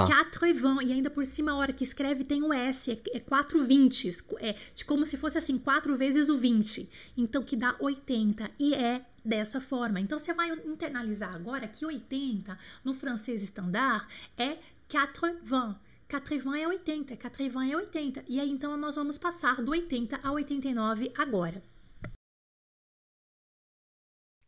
[0.02, 3.20] 80, 80, e ainda por cima, a hora que escreve tem o S, é, é
[3.20, 4.54] 4 20, é
[4.86, 9.60] como se fosse assim, 4 vezes o 20, então que dá 80, e é dessa
[9.60, 10.00] forma.
[10.00, 14.06] Então você vai internalizar agora que 80 no francês standard
[14.36, 14.58] é
[14.92, 15.80] 80.
[16.12, 18.24] 80 é 80, 80 é 80.
[18.28, 21.62] E aí então nós vamos passar do 80 ao 89 agora.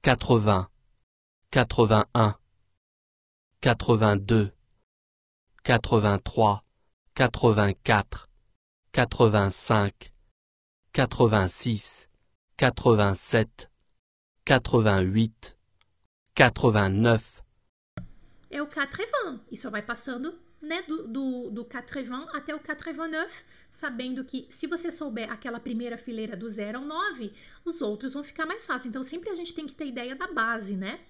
[0.04, 0.70] 80,
[1.52, 2.34] 81,
[3.64, 4.52] 82,
[5.54, 6.60] 83,
[7.16, 8.28] 84,
[8.92, 10.12] 85,
[10.94, 12.08] 86,
[12.60, 13.71] 87,
[14.48, 15.56] 88,
[16.36, 17.24] 89,
[18.50, 23.32] É o 80, e só vai passando né, do, do, do 80 até o 89,
[23.70, 27.32] sabendo que se você souber aquela primeira fileira do 0 ao 9,
[27.64, 28.86] os outros vão ficar mais fáceis.
[28.86, 31.00] Então, sempre a gente tem que ter ideia da base, né?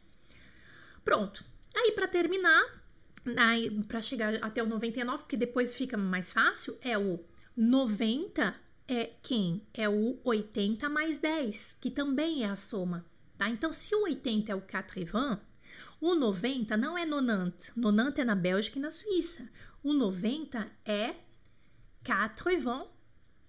[1.05, 1.45] Pronto.
[1.75, 2.63] Aí, para terminar,
[3.89, 7.19] para chegar até o 99, porque depois fica mais fácil, é o
[7.57, 8.55] 90
[8.89, 9.67] é quem?
[9.73, 13.05] É o 80 mais 10, que também é a soma,
[13.37, 13.49] tá?
[13.49, 15.41] Então, se o 80 é o 80,
[16.01, 17.73] o 90 não é 90.
[17.77, 19.49] 90 é na Bélgica e na Suíça.
[19.83, 21.15] O 90 é
[22.09, 22.87] 80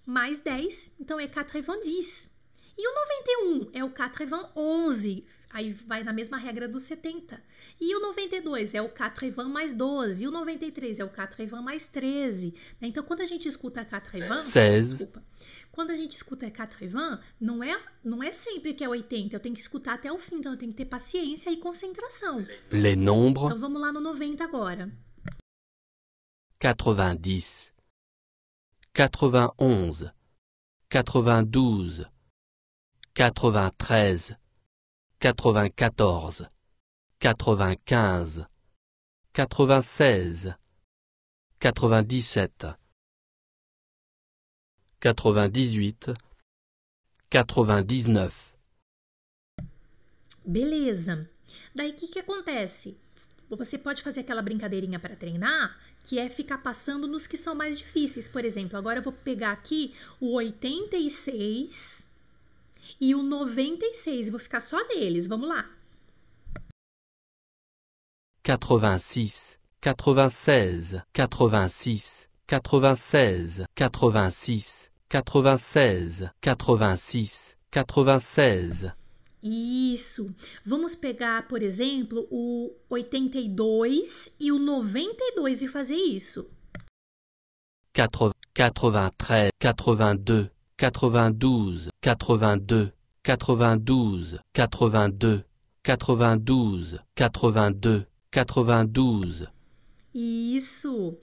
[0.06, 2.34] mais 10, então é 90.
[2.76, 7.40] E o 91 é o 91, aí vai na mesma regra do 70.
[7.80, 11.88] E o 92 é o 80 mais 12, e o 93 é o 80 mais
[11.88, 12.54] 13.
[12.82, 12.88] Né?
[12.88, 14.40] Então, quando a gente escuta 80,
[14.88, 15.24] desculpa,
[15.74, 19.56] quando a gente escuta 80, não é, não é sempre que é 80, eu tenho
[19.56, 22.46] que escutar até o fim, então eu tenho que ter paciência e concentração.
[22.72, 23.48] Les nombres.
[23.48, 24.96] Então vamos lá no 90 agora.
[26.60, 27.74] 90,
[28.94, 30.06] 91,
[30.94, 32.06] 92,
[33.16, 34.38] 93,
[35.20, 36.48] 94,
[37.24, 38.48] 95,
[39.36, 40.56] 96,
[41.60, 42.83] 97,
[45.12, 46.14] 98,
[47.34, 48.34] 99.
[50.46, 51.30] Beleza.
[51.74, 52.98] Daí o que, que acontece?
[53.50, 57.78] Você pode fazer aquela brincadeirinha para treinar, que é ficar passando nos que são mais
[57.78, 58.28] difíceis.
[58.28, 62.08] Por exemplo, agora eu vou pegar aqui o 86
[63.00, 64.30] e o 96.
[64.30, 65.28] Vou ficar só neles.
[65.28, 65.70] Vamos lá.
[68.46, 78.86] 86, 96, 86, 96, 86, 96, 86, 96.
[79.44, 80.34] Isso.
[80.66, 86.50] Vamos pegar, por exemplo, o 82 e o 92 e fazer isso.
[87.96, 90.50] 83, 82,
[90.80, 92.94] 92, 82,
[93.26, 95.44] 92, 82,
[95.86, 99.48] 92, 82, 92.
[100.14, 101.18] Isso.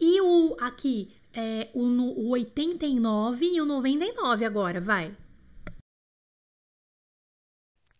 [0.00, 5.16] E o aqui, é, o, o 89 e o 99 agora, vai.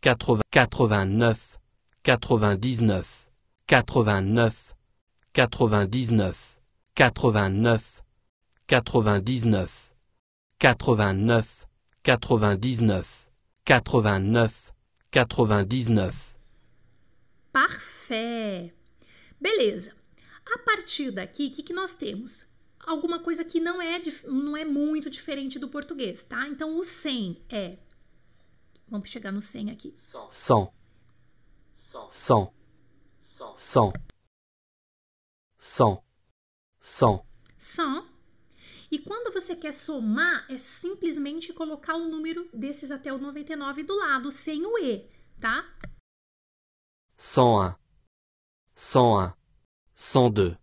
[0.04, 1.40] 80, 89,
[2.06, 3.08] 99,
[3.66, 4.56] 89,
[5.36, 6.38] 99,
[7.06, 7.84] 89,
[8.68, 9.74] 99,
[10.58, 11.48] 89,
[12.04, 13.08] 99,
[13.66, 14.54] 89,
[15.12, 16.12] 99.
[17.52, 18.72] Parfait.
[19.40, 19.92] Beleza.
[20.46, 22.47] A partir daqui, o que, que nós temos?
[22.88, 26.48] Alguma coisa que não é, não é muito diferente do português, tá?
[26.48, 27.76] Então, o 100 é...
[28.88, 29.92] Vamos chegar no 100 aqui.
[29.94, 30.30] 100.
[30.30, 30.72] 100.
[32.08, 33.92] 100.
[35.58, 36.02] 100.
[36.78, 37.20] 100.
[37.58, 38.06] 100.
[38.90, 43.94] E quando você quer somar, é simplesmente colocar o número desses até o 99 do
[43.96, 45.06] lado, sem o E,
[45.38, 45.76] tá?
[47.18, 47.74] 101.
[48.74, 49.32] 101.
[49.94, 50.56] 102,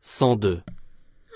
[0.00, 0.77] 102.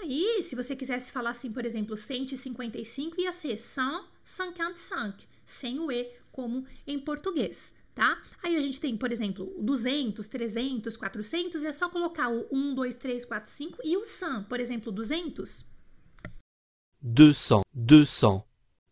[0.03, 6.13] Aí, se você quisesse falar assim, por exemplo, 155, ia ser 155, sem o E,
[6.33, 8.21] como em português, tá?
[8.43, 12.97] Aí a gente tem, por exemplo, 200, 300, 400, é só colocar o 1, 2,
[12.97, 15.65] 3, 4, 5 e o 100, por exemplo, 200.
[17.01, 18.43] 200, 200,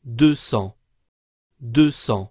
[0.04, 0.72] 200,
[1.58, 2.28] 200.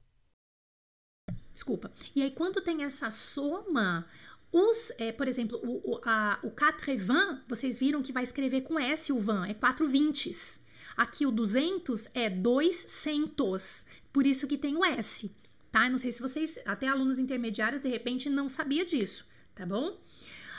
[1.51, 1.91] Desculpa.
[2.15, 4.07] E aí, quando tem essa soma,
[4.51, 8.79] os, é, por exemplo, o, o, a, o 80, vocês viram que vai escrever com
[8.79, 10.59] S o van, é 4 vintes.
[10.97, 15.33] Aqui o 200 é 200, por isso que tem o S,
[15.71, 15.85] tá?
[15.85, 19.97] Eu não sei se vocês, até alunos intermediários, de repente não sabia disso, tá bom?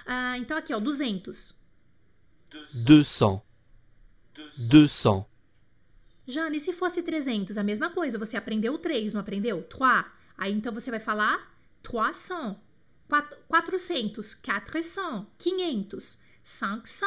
[0.07, 1.55] Ah, então aqui, ó, 200.
[2.85, 3.41] 200.
[4.69, 5.25] 200.
[6.27, 7.59] Jane, e se fosse 300?
[7.59, 9.63] A mesma coisa, você aprendeu 3, não aprendeu?
[9.65, 10.05] 3.
[10.39, 12.70] Aí então você vai falar 300.
[13.49, 17.01] 400, 400, 500, 500,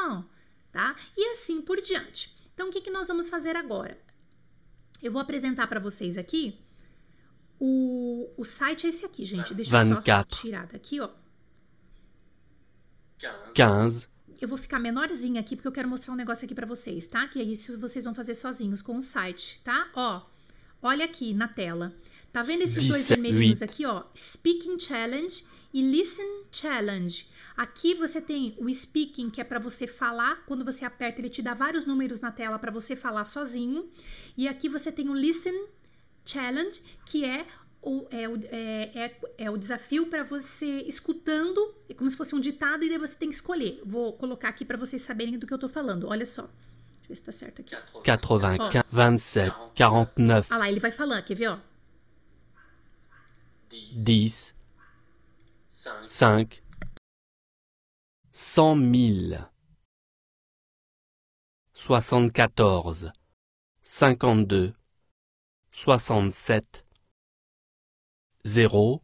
[0.72, 0.96] tá?
[1.18, 2.36] E assim por diante.
[2.54, 3.98] Então, o que, que nós vamos fazer agora?
[5.02, 6.64] Eu vou apresentar para vocês aqui
[7.66, 9.54] o, o site é esse aqui, gente.
[9.54, 11.10] Deixa eu só tirar daqui, ó.
[13.54, 14.08] 15.
[14.42, 17.26] Eu vou ficar menorzinha aqui porque eu quero mostrar um negócio aqui para vocês, tá?
[17.28, 19.90] Que aí vocês vão fazer sozinhos com o site, tá?
[19.96, 20.22] Ó,
[20.82, 21.94] olha aqui na tela.
[22.34, 24.04] Tá vendo esses dois vermelhinhos aqui, ó?
[24.14, 27.28] Speaking Challenge e Listen Challenge.
[27.58, 30.44] Aqui você tem o speaking, que é para você falar.
[30.46, 33.90] Quando você aperta, ele te dá vários números na tela para você falar sozinho.
[34.38, 35.68] E aqui você tem o Listen
[36.26, 37.46] Challenge, que é
[37.82, 42.34] o, é, o, é, é, é o desafio para você escutando, é como se fosse
[42.34, 43.82] um ditado, e daí você tem que escolher.
[43.86, 46.08] Vou colocar aqui para vocês saberem do que eu tô falando.
[46.08, 46.44] Olha só.
[46.44, 47.76] Deixa eu ver se tá certo aqui.
[48.56, 51.60] 95, 27, 49, Ah lá, ele vai falando, quer ver, ó?
[53.96, 54.56] 10,
[55.84, 56.62] 5,
[58.32, 59.50] 100 000,
[61.74, 63.12] 74,
[63.82, 64.74] 52,
[65.72, 66.86] 67,
[68.48, 69.02] 0,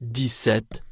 [0.00, 0.82] 17,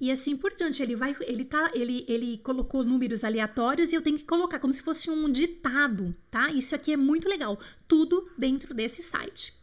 [0.00, 4.02] E assim por diante, ele vai, ele tá, ele, ele colocou números aleatórios e eu
[4.02, 6.50] tenho que colocar como se fosse um ditado, tá?
[6.50, 9.55] Isso aqui é muito legal, tudo dentro desse site.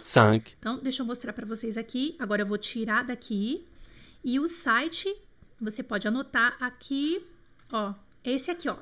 [0.00, 2.16] 5, Então, deixa eu mostrar para vocês aqui.
[2.18, 3.64] Agora eu vou tirar daqui
[4.24, 5.14] e o site,
[5.60, 7.24] você pode anotar aqui,
[7.70, 8.76] ó, esse aqui, ó.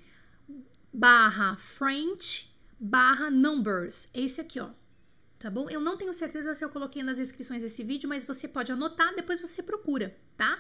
[0.92, 2.50] barra French
[2.80, 4.10] barra numbers.
[4.14, 4.70] Esse aqui, ó.
[5.38, 5.70] Tá bom?
[5.70, 9.14] Eu não tenho certeza se eu coloquei nas descrições desse vídeo, mas você pode anotar,
[9.16, 10.60] depois você procura, tá?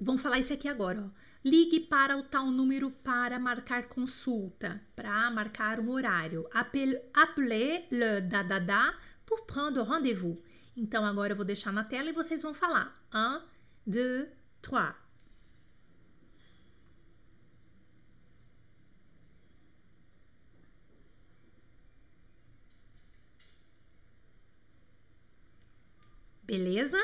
[0.01, 1.09] Vamos falar isso aqui agora, ó.
[1.45, 6.49] Ligue para o tal número para marcar consulta, para marcar um horário.
[6.53, 10.37] Appel- Appelez le dadada pour prendre rendez-vous.
[10.77, 13.01] Então agora eu vou deixar na tela e vocês vão falar.
[13.15, 13.41] Un,
[13.87, 14.27] deux,
[14.61, 14.93] trois.
[26.49, 26.97] Beleza?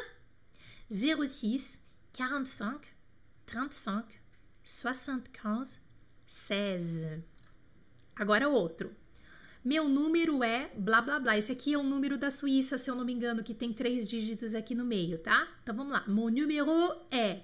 [0.91, 1.79] 06
[2.17, 2.81] 45
[3.45, 4.09] 35
[4.63, 5.83] 75
[6.27, 7.21] 16.
[8.17, 8.91] Agora outro.
[9.63, 11.37] Meu número é blá blá blá.
[11.37, 14.09] Esse aqui é o número da Suíça, se eu não me engano, que tem três
[14.09, 15.47] dígitos aqui no meio, tá?
[15.63, 16.05] Então vamos lá.
[16.09, 16.67] Mon número
[17.11, 17.43] é.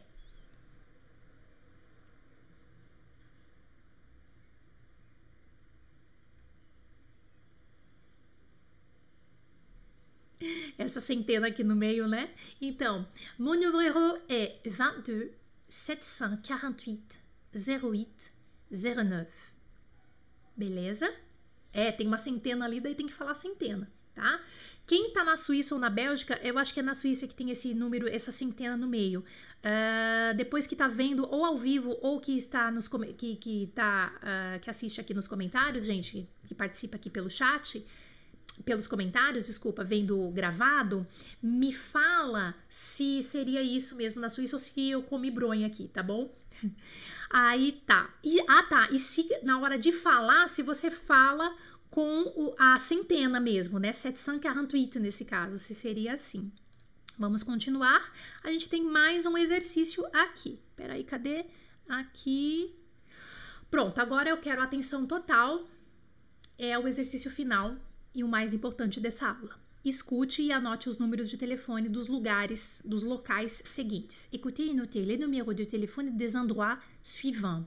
[10.80, 12.30] Essa centena aqui no meio, né?
[12.58, 13.06] Então,
[13.38, 15.30] mon número é 22
[15.68, 17.18] 748
[17.54, 18.08] 08
[18.70, 19.26] 09.
[20.56, 21.12] Beleza?
[21.70, 24.40] É, tem uma centena ali, daí tem que falar centena, tá?
[24.86, 27.50] Quem tá na Suíça ou na Bélgica, eu acho que é na Suíça que tem
[27.50, 29.22] esse número, essa centena no meio.
[29.62, 34.18] Ah, depois que tá vendo ou ao vivo ou que está nos que, que tá
[34.22, 37.84] ah, que assiste aqui nos comentários, gente, que participa aqui pelo chat,
[38.64, 41.06] pelos comentários, desculpa, vendo gravado,
[41.42, 46.02] me fala se seria isso mesmo na Suíça ou se eu comi bronha aqui, tá
[46.02, 46.34] bom?
[47.30, 48.12] Aí tá.
[48.22, 48.88] E, ah, tá.
[48.90, 51.56] E se na hora de falar, se você fala
[51.88, 53.92] com o- a centena mesmo, né?
[53.92, 56.52] 748 nesse caso, se seria assim.
[57.18, 58.12] Vamos continuar.
[58.42, 60.58] A gente tem mais um exercício aqui.
[60.76, 61.44] Peraí, cadê?
[61.88, 62.74] Aqui.
[63.70, 65.68] Pronto, agora eu quero atenção total.
[66.58, 67.76] É o exercício final
[68.14, 69.59] e o mais importante dessa aula.
[69.85, 74.29] Escute e anote os números de telefone dos lugares, dos locais seguintes.
[74.31, 77.65] Écoutez et notez les numéros de telefone des endroits suivants.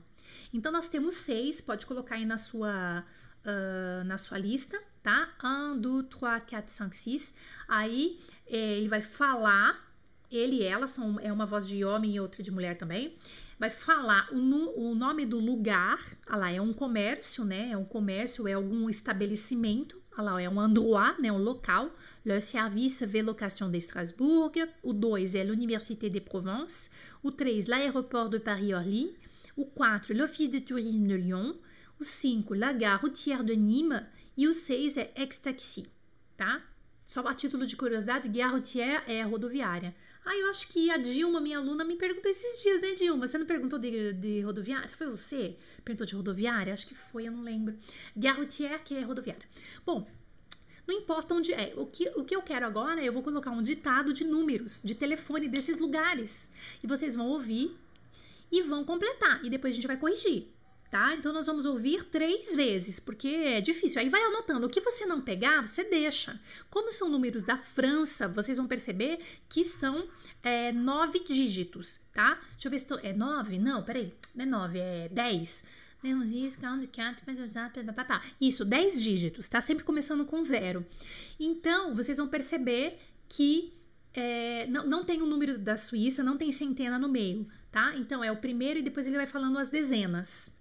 [0.52, 3.04] Então, nós temos seis, pode colocar aí na sua,
[3.44, 5.28] ah, na sua lista, tá?
[5.42, 7.34] Um, dois, três, quatro, cinco, seis.
[7.68, 9.92] Aí, eh, ele vai falar,
[10.30, 13.16] ele e ela, são, é uma voz de homem e outra de mulher também.
[13.58, 17.70] Vai falar o, o nome do lugar, ah lá, é um comércio, né?
[17.70, 20.00] É um comércio, é algum estabelecimento.
[20.16, 21.32] Ah lá, é um endroit, né?
[21.32, 21.90] Um local.
[22.24, 24.52] Le service Vélocation de Strasbourg.
[24.82, 26.90] O 2 é l'Université de Provence.
[27.20, 29.16] O 3, l'aéroport de Paris-Orly.
[29.56, 31.56] O 4, l'Office de Tourisme de Lyon.
[31.98, 34.04] O 5, La Gare Routière de Nîmes.
[34.36, 35.86] E o 6 é Ex-Taxi,
[36.36, 36.62] tá?
[37.04, 39.94] Só a título de curiosidade, Gare Routière é rodoviária.
[40.24, 43.28] Ah, eu acho que a Dilma, minha aluna, me perguntou esses dias, né, Dilma?
[43.28, 44.88] Você não perguntou de, de rodoviária?
[44.88, 45.56] Foi você?
[45.84, 46.72] Perguntou de rodoviária?
[46.72, 47.76] Acho que foi, eu não lembro.
[48.16, 49.46] Gare Routière, que é rodoviária.
[49.84, 50.06] Bom,
[50.86, 51.74] não importa onde é.
[51.76, 54.80] O que, o que eu quero agora é eu vou colocar um ditado de números,
[54.82, 56.50] de telefone desses lugares.
[56.82, 57.76] E vocês vão ouvir
[58.50, 59.44] e vão completar.
[59.44, 60.54] E depois a gente vai corrigir
[60.90, 61.14] tá?
[61.14, 64.00] Então nós vamos ouvir três vezes, porque é difícil.
[64.00, 64.66] Aí vai anotando.
[64.66, 66.40] O que você não pegar, você deixa.
[66.70, 69.18] Como são números da França, vocês vão perceber
[69.48, 70.08] que são
[70.42, 72.38] é, nove dígitos, tá?
[72.52, 73.58] Deixa eu ver se tô, é nove?
[73.58, 74.12] Não, peraí.
[74.34, 75.64] Não é nove, é dez.
[78.38, 79.60] Isso, dez dígitos, tá?
[79.62, 80.84] Sempre começando com zero.
[81.40, 83.72] Então, vocês vão perceber que
[84.12, 87.94] é, não, não tem o número da Suíça, não tem centena no meio, tá?
[87.96, 90.54] Então, é o primeiro e depois ele vai falando as dezenas,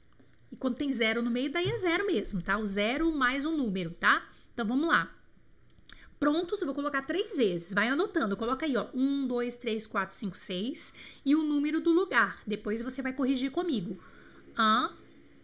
[0.54, 2.60] e quando tem zero no meio, daí é zero mesmo, tá?
[2.60, 4.24] O zero mais um número, tá?
[4.54, 5.12] Então vamos lá.
[6.20, 7.74] Prontos, eu vou colocar três vezes.
[7.74, 8.38] Vai anotando.
[8.38, 8.86] Coloca aí, ó.
[8.94, 10.94] Um, dois, três, quatro, cinco, seis.
[11.26, 12.38] E o número do lugar.
[12.46, 13.98] Depois você vai corrigir comigo.
[14.56, 14.92] Un,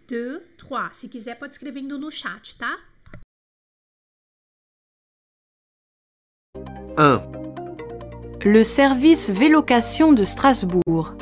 [0.08, 0.96] deux, trois.
[0.96, 2.80] Se quiser, pode escrevendo no chat, tá?
[6.56, 8.46] Un.
[8.46, 11.18] Le service Vélocation de Strasbourg.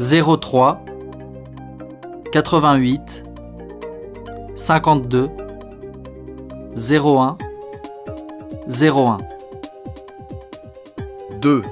[0.00, 0.93] 03
[2.34, 3.24] 88
[4.56, 5.30] 52
[6.90, 7.38] 01
[8.68, 9.18] 01
[11.40, 11.62] 2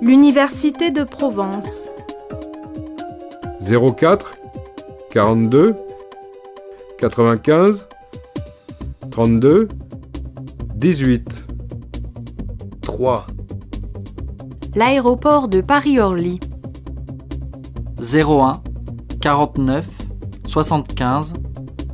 [0.00, 1.90] L'Université de Provence.
[3.60, 4.30] 04
[5.10, 5.74] 42
[6.98, 7.88] 95
[9.10, 9.66] 32
[10.76, 11.46] 18
[12.82, 13.26] 3
[14.76, 16.38] L'aéroport de Paris-Orly.
[17.98, 18.62] 01
[19.22, 19.86] 49
[20.46, 21.34] 75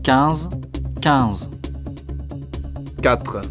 [0.03, 0.49] 15
[1.03, 1.51] 15.
[3.03, 3.43] 4.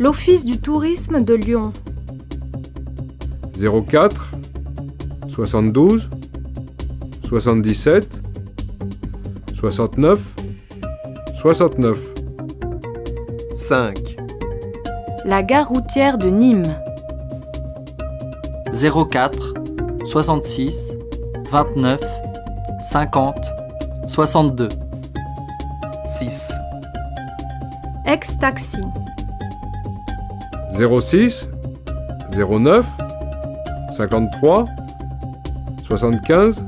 [0.00, 1.72] L'Office du tourisme de Lyon.
[3.56, 4.32] 04
[5.30, 6.10] 72
[7.28, 8.20] 77
[9.54, 10.34] 69
[11.40, 11.98] 69.
[13.54, 14.16] 5.
[15.24, 16.74] La gare routière de Nîmes.
[18.72, 19.54] 04
[20.04, 20.90] 66
[21.52, 22.17] 29
[22.88, 24.70] 50, 62.
[26.06, 26.48] 6.
[28.06, 28.80] Ex-taxi.
[30.72, 31.46] 06,
[32.30, 32.88] 09,
[33.94, 34.64] 53,
[35.86, 36.64] 75,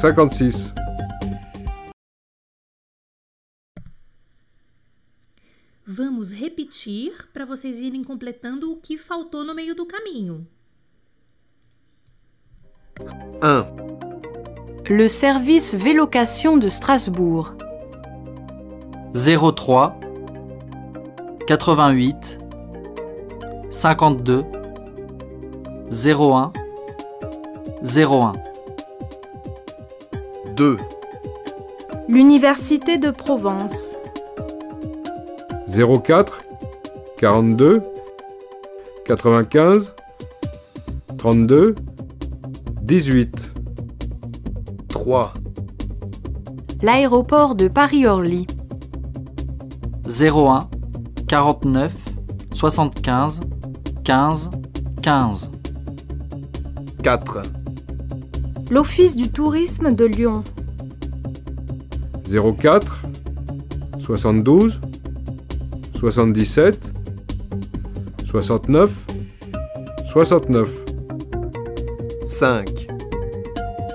[0.00, 0.72] 56.
[5.86, 10.44] Vamos repetir para vocês irem completando o que faltou no meio do caminho.
[13.00, 13.95] 1.
[14.88, 17.54] Le service Vélocation de Strasbourg.
[19.14, 19.98] 03
[21.48, 22.38] 88
[23.70, 24.44] 52
[25.90, 26.52] 01
[27.82, 28.32] 01
[30.54, 30.78] 2
[32.08, 33.96] L'Université de Provence.
[35.66, 36.38] 04
[37.18, 37.82] 42
[39.04, 39.92] 95
[41.18, 41.74] 32
[42.82, 43.55] 18
[46.82, 48.48] L'aéroport de Paris-Orly.
[50.08, 50.68] 01
[51.28, 51.94] 49
[52.52, 53.40] 75
[54.02, 54.50] 15
[55.02, 55.50] 15.
[57.04, 57.42] 4.
[58.68, 60.42] L'Office du tourisme de Lyon.
[62.60, 63.02] 04
[64.00, 64.80] 72
[66.00, 66.90] 77
[68.24, 69.06] 69
[70.12, 70.68] 69.
[72.24, 72.85] 5.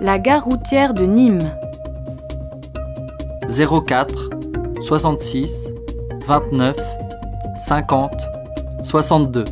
[0.04, 1.52] La gare routière de Nîmes.
[3.48, 4.32] 04
[4.82, 5.68] 66
[6.26, 6.76] 29
[7.56, 8.12] 50
[8.82, 9.46] 62.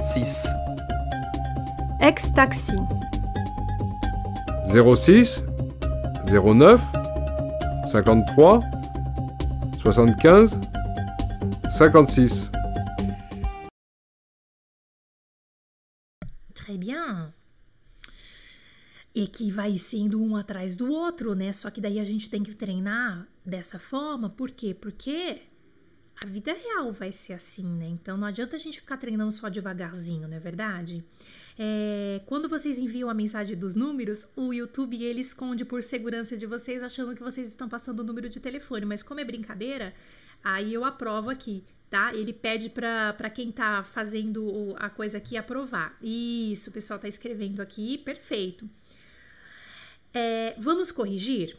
[0.00, 0.48] 6.
[2.00, 2.76] Ex-taxi.
[4.72, 5.42] 06
[6.26, 6.80] 09
[7.92, 8.60] 53
[9.82, 10.56] 75
[11.76, 12.49] 56.
[19.40, 21.50] Que vai sendo um atrás do outro, né?
[21.54, 24.74] Só que daí a gente tem que treinar dessa forma, por quê?
[24.74, 25.40] Porque
[26.22, 27.86] a vida real vai ser assim, né?
[27.86, 31.02] Então não adianta a gente ficar treinando só devagarzinho, não é verdade?
[31.58, 36.44] É, quando vocês enviam a mensagem dos números, o YouTube ele esconde por segurança de
[36.44, 39.94] vocês, achando que vocês estão passando o número de telefone, mas como é brincadeira,
[40.44, 42.14] aí eu aprovo aqui, tá?
[42.14, 45.96] Ele pede para quem tá fazendo a coisa aqui aprovar.
[46.02, 48.68] Isso, o pessoal tá escrevendo aqui, perfeito.
[50.12, 51.56] É, vamos corrigir?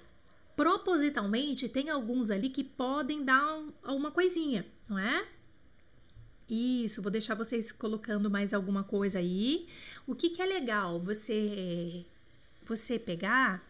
[0.56, 5.26] Propositalmente, tem alguns ali que podem dar um, uma coisinha, não é?
[6.50, 9.68] Isso, vou deixar vocês colocando mais alguma coisa aí.
[10.06, 11.00] O que, que é legal?
[11.00, 12.06] Você,
[12.66, 13.66] você pegar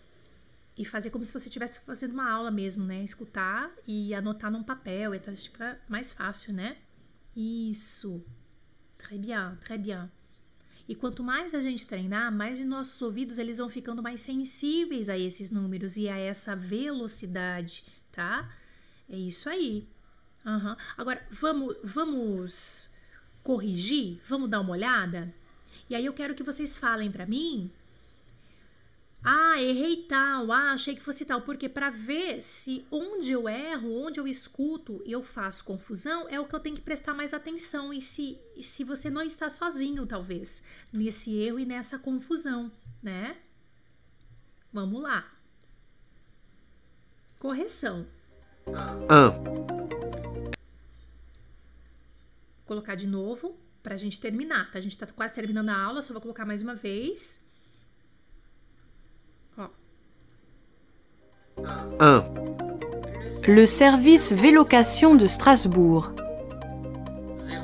[0.75, 3.03] e fazer como se você estivesse fazendo uma aula mesmo, né?
[3.03, 6.77] Escutar e anotar num papel, é tipo, mais fácil, né?
[7.35, 8.23] Isso.
[8.97, 10.09] Très bien, très bien.
[10.87, 15.09] E quanto mais a gente treinar, mais de nossos ouvidos eles vão ficando mais sensíveis
[15.09, 18.49] a esses números e a essa velocidade, tá?
[19.09, 19.87] É isso aí.
[20.45, 20.75] Uhum.
[20.97, 22.89] Agora, vamos, vamos
[23.43, 24.19] corrigir?
[24.25, 25.33] Vamos dar uma olhada?
[25.89, 27.71] E aí eu quero que vocês falem para mim.
[29.23, 30.51] Ah, errei tal.
[30.51, 31.41] Ah, achei que fosse tal.
[31.41, 36.39] Porque para ver se onde eu erro, onde eu escuto e eu faço confusão, é
[36.39, 37.93] o que eu tenho que prestar mais atenção.
[37.93, 43.37] E se, se você não está sozinho, talvez, nesse erro e nessa confusão, né?
[44.73, 45.31] Vamos lá.
[47.37, 48.07] Correção.
[48.67, 50.31] Um
[52.71, 54.79] colocar de novo para a gente terminar, tá?
[54.79, 57.41] A gente tá quase terminando a aula, só vou colocar mais uma vez.
[61.99, 62.23] 1.
[63.47, 66.11] Le service Vélocation de Strasbourg.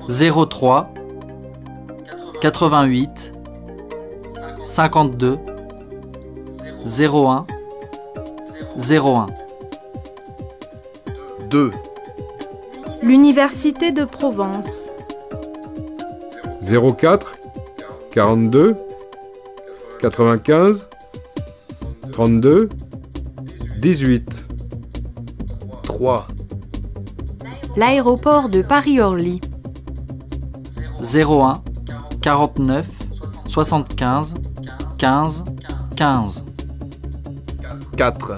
[0.10, 0.90] 03
[2.42, 3.34] 88
[4.66, 5.38] 52
[6.86, 7.46] 01
[8.78, 9.26] 01
[11.50, 11.72] 2.
[13.02, 14.90] L'Université de Provence.
[16.62, 17.34] 04
[18.12, 18.76] 42
[20.02, 20.88] 95
[22.12, 22.70] 32
[23.88, 24.46] 18
[25.84, 26.28] 3.
[27.78, 29.40] L'aéroport de Paris-Orly.
[31.02, 31.64] 01
[32.22, 32.86] 49
[33.46, 34.34] 75
[34.98, 35.46] 15
[35.96, 36.44] 15
[37.96, 38.36] 4.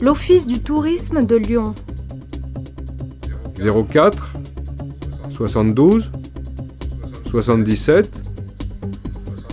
[0.00, 1.74] L'Office du tourisme de Lyon.
[3.90, 4.32] 04
[5.32, 6.10] 72
[7.30, 8.22] 77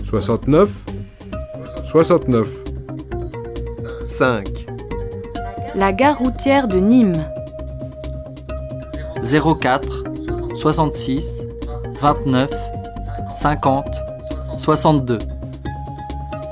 [0.08, 0.84] 69
[1.84, 2.48] 69
[4.02, 4.61] 5.
[5.74, 7.24] La gare routière de Nîmes.
[9.22, 10.04] 04
[10.54, 11.42] 66
[12.00, 12.50] 29
[13.30, 13.86] 50
[14.58, 15.18] 62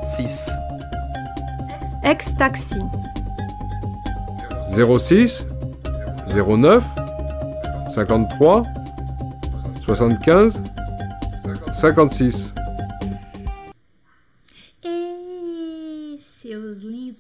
[0.06, 0.52] 6.
[2.02, 2.78] Ex-taxi.
[4.74, 5.44] 06
[6.34, 6.82] 09
[7.94, 8.62] 53
[9.84, 10.60] 75
[11.74, 12.52] 56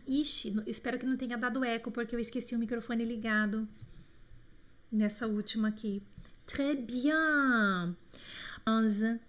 [0.06, 3.68] Ixi, espero que não tenha dado eco, porque eu esqueci o microfone ligado
[4.90, 6.02] nessa última aqui.
[6.46, 7.96] Très bien.
[8.66, 9.20] 11.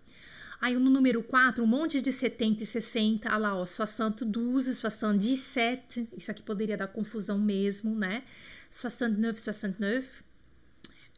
[0.60, 3.28] Aí no número 4, um monte de 70 e 60.
[3.30, 6.08] Olha lá, ó, 72, 77.
[6.16, 8.24] Isso aqui poderia dar confusão mesmo, né?
[8.70, 10.08] 69, 69.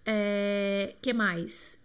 [0.05, 1.79] É, que mais?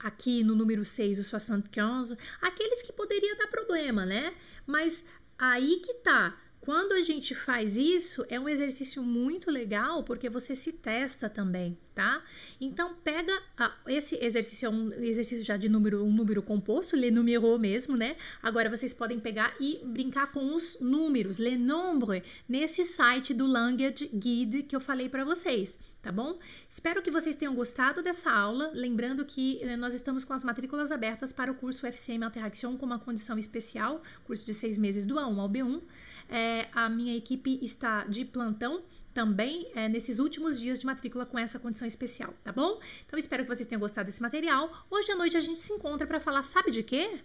[0.00, 2.20] Aqui no número 6, o 75.
[2.42, 4.34] Aqueles que poderia dar problema, né?
[4.66, 5.04] Mas
[5.38, 6.36] aí que tá.
[6.60, 11.78] Quando a gente faz isso, é um exercício muito legal porque você se testa também,
[11.94, 12.22] tá?
[12.60, 17.10] Então pega a, esse exercício é um exercício já de número um número composto, le
[17.10, 18.16] numéro mesmo, né?
[18.42, 24.10] Agora vocês podem pegar e brincar com os números, le nombre, nesse site do Language
[24.12, 26.38] Guide que eu falei para vocês tá bom?
[26.68, 28.70] Espero que vocês tenham gostado dessa aula.
[28.72, 32.86] Lembrando que eh, nós estamos com as matrículas abertas para o curso FCM Interaction com
[32.86, 35.82] uma condição especial, curso de seis meses do A1 ao B1.
[36.28, 38.82] É, a minha equipe está de plantão
[39.14, 42.78] também é, nesses últimos dias de matrícula com essa condição especial, tá bom?
[43.06, 44.70] Então espero que vocês tenham gostado desse material.
[44.90, 47.20] Hoje à noite a gente se encontra para falar, sabe de quê?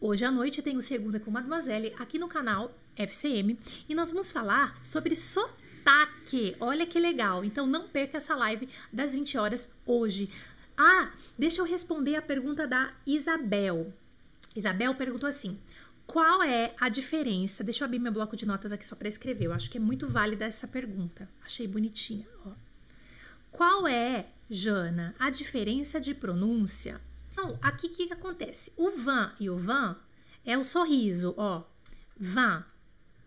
[0.00, 4.30] Hoje à noite tem o Segunda com Mademoiselle aqui no canal FCM e nós vamos
[4.30, 6.56] falar sobre sotaque.
[6.58, 7.44] Olha que legal!
[7.44, 10.30] Então não perca essa live das 20 horas hoje.
[10.76, 13.92] Ah, deixa eu responder a pergunta da Isabel.
[14.54, 15.58] Isabel perguntou assim:
[16.08, 17.62] qual é a diferença?
[17.62, 19.44] Deixa eu abrir meu bloco de notas aqui só para escrever.
[19.44, 21.28] Eu acho que é muito válida essa pergunta.
[21.44, 22.26] Achei bonitinha.
[22.46, 22.52] Ó.
[23.52, 26.98] Qual é, Jana, a diferença de pronúncia?
[27.30, 28.72] Então, aqui o que, que acontece?
[28.74, 29.98] O van e o van
[30.46, 31.64] é o sorriso, ó.
[32.18, 32.64] Van,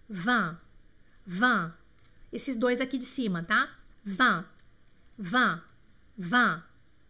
[0.09, 0.57] van,
[1.23, 1.75] van.
[2.33, 3.77] Esses dois aqui de cima, tá?
[4.03, 4.43] Van,
[5.19, 5.61] van,
[6.17, 6.63] van,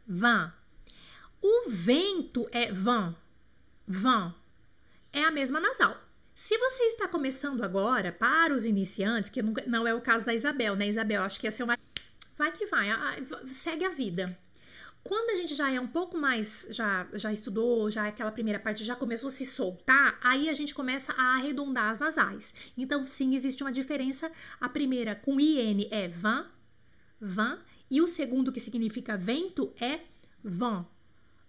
[0.06, 0.52] van.
[1.42, 3.16] O vento é van,
[3.88, 4.41] van
[5.14, 5.98] é a mesma nasal.
[6.34, 10.76] Se você está começando agora, para os iniciantes, que não é o caso da Isabel,
[10.76, 11.24] né, Isabel?
[11.24, 11.78] Acho que ia ser uma.
[12.38, 12.88] Vai que vai,
[13.48, 14.38] segue a vida.
[15.04, 18.86] Quando a gente já é um pouco mais, já, já estudou, já aquela primeira parte
[18.86, 22.54] já começou a se soltar, aí a gente começa a arredondar as nasais.
[22.78, 24.32] Então, sim, existe uma diferença.
[24.60, 26.46] A primeira com IN é van,
[27.20, 27.60] van,
[27.90, 30.02] e o segundo, que significa vento, é
[30.44, 30.86] vent,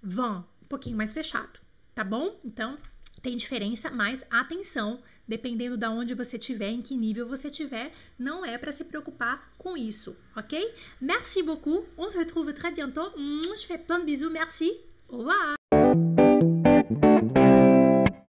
[0.03, 1.61] vent, um pouquinho mais fechado,
[1.95, 2.41] tá bom?
[2.43, 2.79] Então,
[3.21, 8.45] tem diferença, mas atenção, dependendo da onde você estiver, em que nível você estiver, não
[8.45, 10.75] é para se preocupar com isso, ok?
[11.01, 13.13] Merci beaucoup, on se retrouve très bientôt.
[13.17, 14.73] Je fais plein de bisous, merci,
[15.09, 15.62] au revoir!